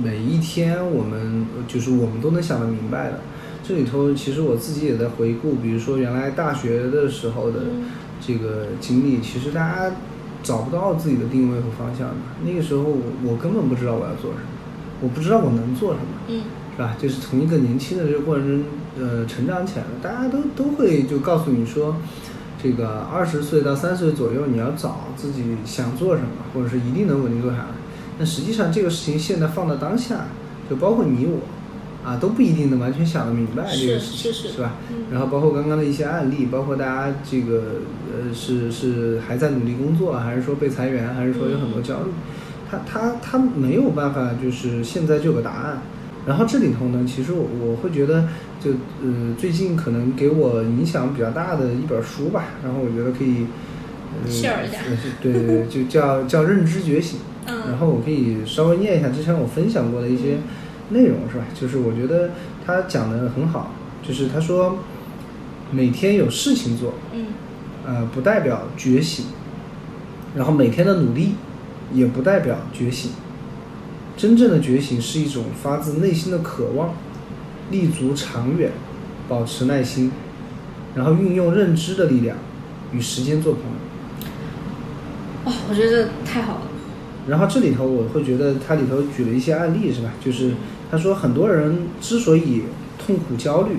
[0.03, 3.20] 每一天我们就是我们都能想得明白的。
[3.64, 7.86] 这里头其实我自己也在回顾，比如说原来大学的时候的嗯
[8.20, 9.95] 这个经历，其实大家
[10.41, 12.16] 找不到自己的定位和方向的。
[12.43, 14.49] 那个时候我我根本不知道我要做什么，
[15.01, 16.05] 我不知道我能做什么。
[16.30, 16.41] 嗯
[16.76, 16.95] 是吧？
[16.97, 18.64] 就是从一个年轻的这个过程中，
[18.97, 21.97] 呃，成长起来的，大家都都会就告诉你说，
[22.62, 27.66] 这个二十岁到三十岁左右，你要找自己想做什么，或者是一定能稳定做下来。
[28.18, 30.26] 那实际上这个事情现在放到当下，
[30.70, 31.39] 就包括你我，
[32.07, 34.74] 啊，都不一定能完全想得明白这个事情，是是吧？
[34.91, 37.82] 嗯然后包括刚刚的一些案例，包括大家这个
[38.12, 42.12] 呃是是还在努力工作，还是说被裁员，还是说有很多焦虑，
[42.70, 45.82] 他他他没有办法就是现在就有个答案。
[46.28, 48.28] 然后这里头呢，其实我我会觉得
[48.59, 48.72] 就
[49.03, 53.45] 呃最近可能给我影响比较大的一本书吧，然后我觉得可以。
[54.11, 57.20] 呃 Share 一下呃是对对对，就叫叫认知觉醒。
[57.45, 60.38] 嗯然后我可以稍微念一下之前我分享过的一些
[60.89, 61.45] 内容，是吧？
[61.53, 62.32] 就是我觉得
[62.65, 64.80] 他讲的很好，就是他说
[65.72, 67.28] 每天有事情做，嗯
[67.86, 69.26] 呃，不代表觉醒，
[70.36, 71.36] 然后每天的努力
[71.93, 73.11] 也不代表觉醒。
[74.20, 76.93] 真正的觉醒是一种发自内心的渴望，
[77.72, 78.70] 立足长远，
[79.30, 80.11] 保持耐心，
[80.93, 82.36] 然后运用认知的力量
[82.91, 83.70] 与时间做朋友。
[85.45, 86.61] 哇、我觉得太好了。
[87.30, 90.11] 然后这里头我会觉得它里头举了一些案例，是吧？
[90.22, 90.51] 就是
[90.91, 92.63] 他说很多人之所以
[92.97, 93.78] 痛苦焦虑，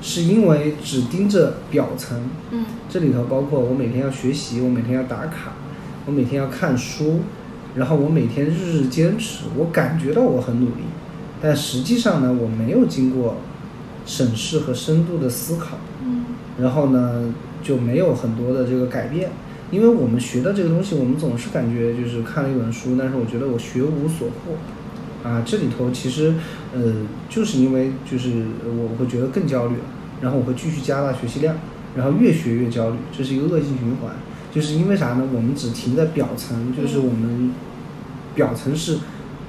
[0.00, 2.30] 是因为只盯着表层。
[2.50, 5.52] 嗯这里头包括我每天要学习，我每天要打卡，
[6.06, 7.20] 我每天要看书，
[7.76, 10.82] 然后我每天日日坚持，我感觉到我很努力，
[11.40, 13.36] 但实际上呢，我没有经过
[14.04, 15.78] 审视和深度的思考。
[16.04, 16.24] 嗯。
[16.58, 19.28] 然后呢就没有很多的这个改变，
[19.70, 26.32] 因为我们学的这个东西，我们总是感觉就是看了一本书，但是我觉得我学无所获，啊，这里头其实
[26.74, 26.94] 呃
[27.28, 29.82] 就是因为就是我会觉得更焦虑了，
[30.22, 31.54] 然后我会继续加大学习量，
[31.94, 34.14] 然后越学越焦虑，这是一个恶性循环，
[34.56, 35.22] 就是因为啥呢？
[35.34, 37.52] 我们只停在表层，就是我们
[38.34, 38.96] 表层是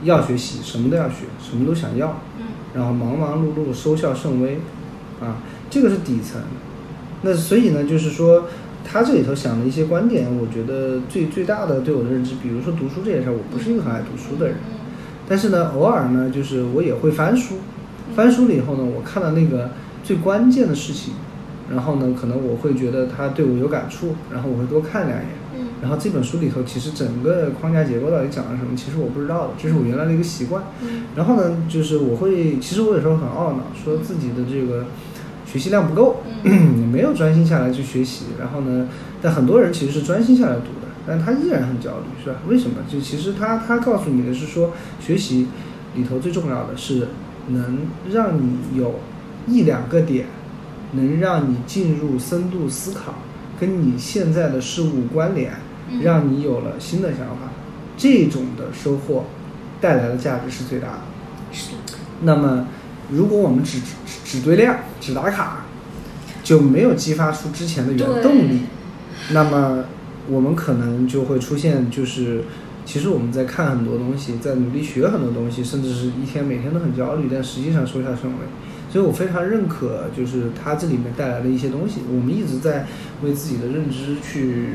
[0.03, 2.43] 要学习，什么都要学，什么都想要，嗯。
[2.73, 4.59] 然后忙忙碌碌，收效甚微，
[5.21, 5.37] 啊，
[5.69, 6.41] 这个是底层。
[7.21, 8.47] 那所以呢，就是说，
[8.83, 14.75] 他这里头想的一些观点，我觉得最最大的对我的认知，比如说读书这件事儿，我不是一个很爱读书的人，嗯。
[15.29, 17.59] 但是呢，偶尔呢，就是我也会翻书，
[18.13, 19.69] 翻书了以后呢，我看到那个
[20.03, 21.13] 最关键的事情，
[21.69, 25.27] 然后呢，可能我会觉得他对我有感触，然后我会多看两眼。
[25.55, 30.63] 嗯然后这本书里头，其实整个框架结构到底讲了什么，其实我不知道的，这是我原来的一个习惯。
[30.81, 34.85] 嗯然后呢，就是我会，其实我有时候很懊恼，说自己的这个
[35.45, 38.25] 学习量不够，嗯 没有专心下来去学习。
[38.39, 38.87] 然后呢，
[39.21, 42.37] 但很多人其实是专心下来读的，但他依然很焦虑，是吧？
[42.47, 42.77] 为什么？
[42.91, 45.47] 就其实他他告诉你的是说，学习
[45.95, 47.09] 里头最重要的是
[47.49, 48.95] 能让你有
[49.47, 50.25] 一两个点，
[50.93, 53.15] 能让你进入深度思考，
[53.59, 55.53] 跟你现在的事物关联，
[55.89, 57.51] 嗯让你有了新的想法，
[57.97, 59.25] 这种的收获
[59.81, 60.99] 带来的价值是最大的。
[61.51, 61.71] 是
[62.21, 62.67] 那么，
[63.11, 63.85] 如果我们只只
[64.25, 65.65] 只堆量、只打卡，
[66.43, 68.61] 就没有激发出之前的原动力，
[69.31, 69.83] 那么
[70.29, 72.43] 我们可能就会出现，就是
[72.85, 78.37] 其实我们在看很多东西，在努力学很多东西，甚至是一天每天都很焦虑，但实际上收效甚微。
[78.97, 82.01] 所以我非常认可，就是它这里面带来的一些东西。
[82.09, 82.87] 我们一直在
[83.21, 84.69] 为自己的认知去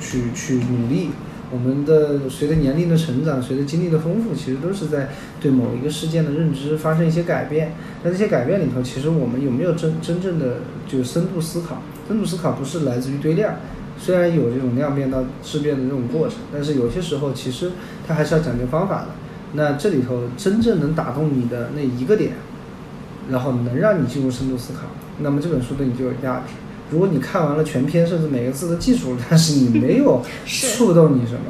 [0.00, 1.10] 去去努力。
[1.52, 5.10] 我们的随着年龄的成长，随着经历的丰富，其实都是在
[5.42, 7.74] 对某一个事件的认知发生一些改变。
[8.02, 11.82] 那这些改变里头，其实我们有没有真真正的就深度思考？
[12.08, 13.56] 深度思考不是来自于堆量，
[13.98, 17.72] 虽然有这种量变到质变的这种过程，但是有些时候其实
[18.08, 19.08] 它还是要讲究方法的。
[19.52, 22.32] 那这里头真正能打动你的那一个点，
[23.30, 24.80] 然后能让你进入深度思考，
[25.20, 26.54] 那么这本书对你就有价值。
[26.90, 31.40] 如果你看完了全篇，甚至每个字都记住了，但是你没有 触动你什么，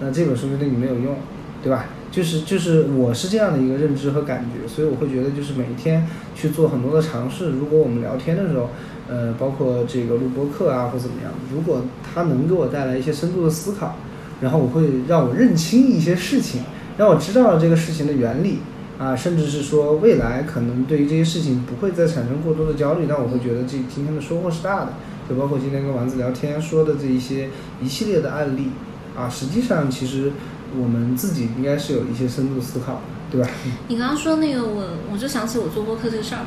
[0.00, 1.16] 那这本书就对你没有用，
[1.62, 1.86] 对吧？
[2.10, 6.06] 就是就是我是这样的一个认知和感觉，所以我会觉得就是每一天
[6.36, 7.50] 去做很多的尝试。
[7.50, 8.68] 如果我们聊天的时候，
[9.08, 11.82] 呃，包括这个录播课啊或怎么样，如果
[12.14, 13.96] 它能给我带来一些深度的思考，
[14.40, 16.62] 然后我会让我认清一些事情，
[16.98, 18.58] 让我知道了这个事情的原理
[18.98, 24.92] 啊，甚至是说未来可能对于这些事情不会再产生过多的焦虑，但我会觉得这今天的收获是大的。
[25.28, 27.48] 就包括今天跟丸子聊天说的这一些
[27.82, 28.68] 一系列的案例
[29.16, 30.30] 啊，实际上其实
[30.78, 33.48] 我们自己应该是有一些深度思考，对吧？
[33.88, 36.42] 你刚刚说那个，我我就想起我做播客这个事儿。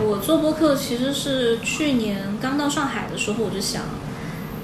[0.00, 3.82] 我做播客其实是去年刚到上海的时候，我就想，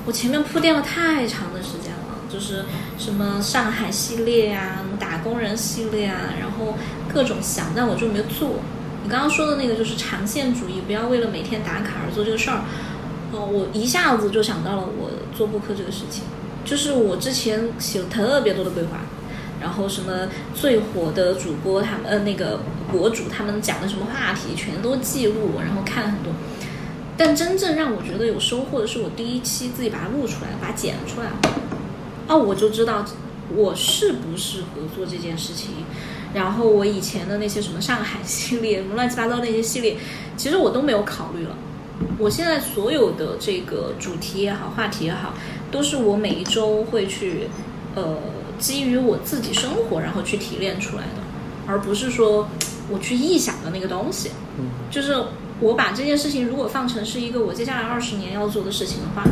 [0.07, 1.84] 我前面铺垫了太长的时间，
[2.35, 2.65] 就是
[2.99, 6.75] 什么上海系列啊、打工人系列啊，然后
[7.13, 8.57] 各种想，但我就没做。
[9.05, 12.63] 你刚刚说的那个就是长线主义，不要为了每天打卡而做这个事儿。
[13.31, 16.25] 哦，我一下子就想到了我做播客这个事情，
[16.65, 18.99] 就是我之前写了特别多的规划，
[19.61, 22.61] 然后什么最火的主播他们呃那个
[22.91, 26.33] 博主他们讲的什么话题全都记录，然后看了很多。
[27.17, 31.29] 但真正让我觉得有收获的是我第一期自己把它录出来，把它剪出来，
[32.29, 33.05] 哦，我就知道
[33.55, 35.71] 我适不适合做这件事情，
[36.33, 39.97] 然后我以前的那些什么上海系列，什么乱七八糟那些系列，
[40.37, 41.57] 其实我都没有考虑了。
[42.19, 45.35] 我现在所有的这个主题也好，话题也好，
[45.71, 47.49] 都是我每一周会去，
[47.95, 48.17] 呃，
[48.59, 51.23] 基于我自己生活，然后去提炼出来的，
[51.67, 52.49] 而不是说
[52.91, 54.31] 我去臆想的那个东西。
[54.59, 55.15] 嗯，就是
[55.61, 59.25] 我把这件事情如果放成是一个我接下来二十年要做的事情的话，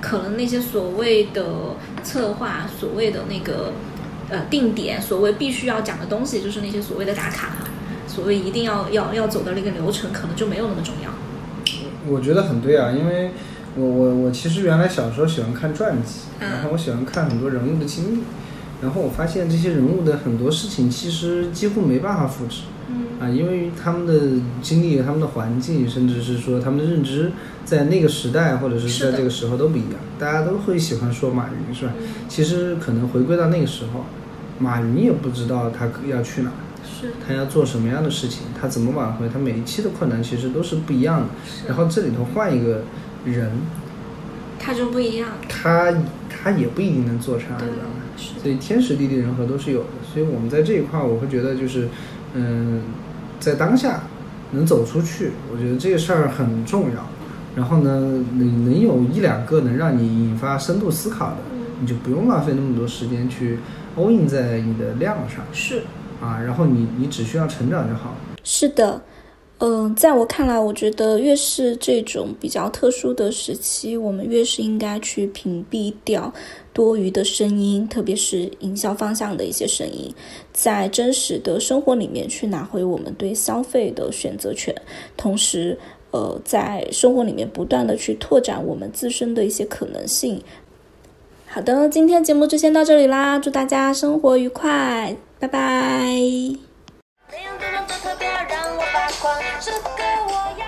[0.00, 3.72] 可能那些所谓的策划，所谓的那个
[4.28, 7.68] 呃定点，所谓必须要讲的东西，就是那些所谓的打卡哈，
[8.06, 11.10] 所谓一定要要要走的那个流程，可能就没有那么重要。
[12.10, 13.30] 我觉得很对啊，因为
[13.76, 18.22] 我我我其实原来小时候喜欢看传记，嗯然后我喜欢看很多人物的经历，
[18.82, 22.62] 然后我发现这些人物的很多事情其实几乎没办法复制。
[22.88, 27.32] 嗯啊，因为他们的经历、他们的环境，甚至是说他们的认知，
[27.64, 30.00] 在那个时代或者是在这个时候都不一样。
[30.18, 31.92] 大家都会喜欢说马云，是吧？
[31.98, 34.06] 嗯，其实可能回归到那个时候，
[34.58, 41.26] 马云也不知道他要去哪儿，是他要做什么样的事情，他怎么挽回，他每一期的困难其实都是不一样的。
[41.66, 42.82] 然后这里头换一个
[43.24, 43.50] 人，
[44.58, 45.28] 他就不一样。
[45.48, 45.94] 他
[46.30, 47.90] 他也不一定能做成，对你知道吗？
[48.42, 49.88] 所以天时地利人和都是有的。
[50.12, 51.88] 所以我们在这一块儿，我会觉得就是，
[52.34, 52.82] 嗯，
[53.40, 54.00] 在当下
[54.52, 57.06] 能走出去，我觉得这个事儿很重要。
[57.56, 63.58] 然后呢，你能有一两个能让你引发深度思考的，嗯你就不用浪费那么多时间去
[63.96, 65.82] all in 在你的量上是。
[66.20, 66.40] 啊。
[66.44, 68.14] 然后你你只需要成长就好。
[68.44, 69.02] 是的，
[69.60, 76.32] 嗯、在我看来，我觉得越是这种比较特殊的时期，我们越是应该去屏蔽掉
[76.72, 80.14] 多余的声音，特别是营销方向的一些声音，
[80.52, 84.72] 在真实的生活里面去拿回我们对消费的选择权，
[85.16, 85.76] 同时，
[86.12, 90.40] 呃，在生活里面不断的去拓展我们自身的一些可能性。
[91.48, 96.67] 好的，今天节目就先到这里啦，祝大家生活愉快，拜拜。
[97.30, 99.80] 那样的人都特别让我发狂，这个
[100.26, 100.64] 我要。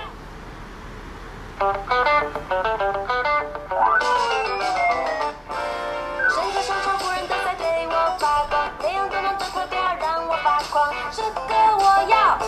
[6.28, 12.38] 身着上穿夫人的在对我发光，那样的人都特别让我发狂，这个我要。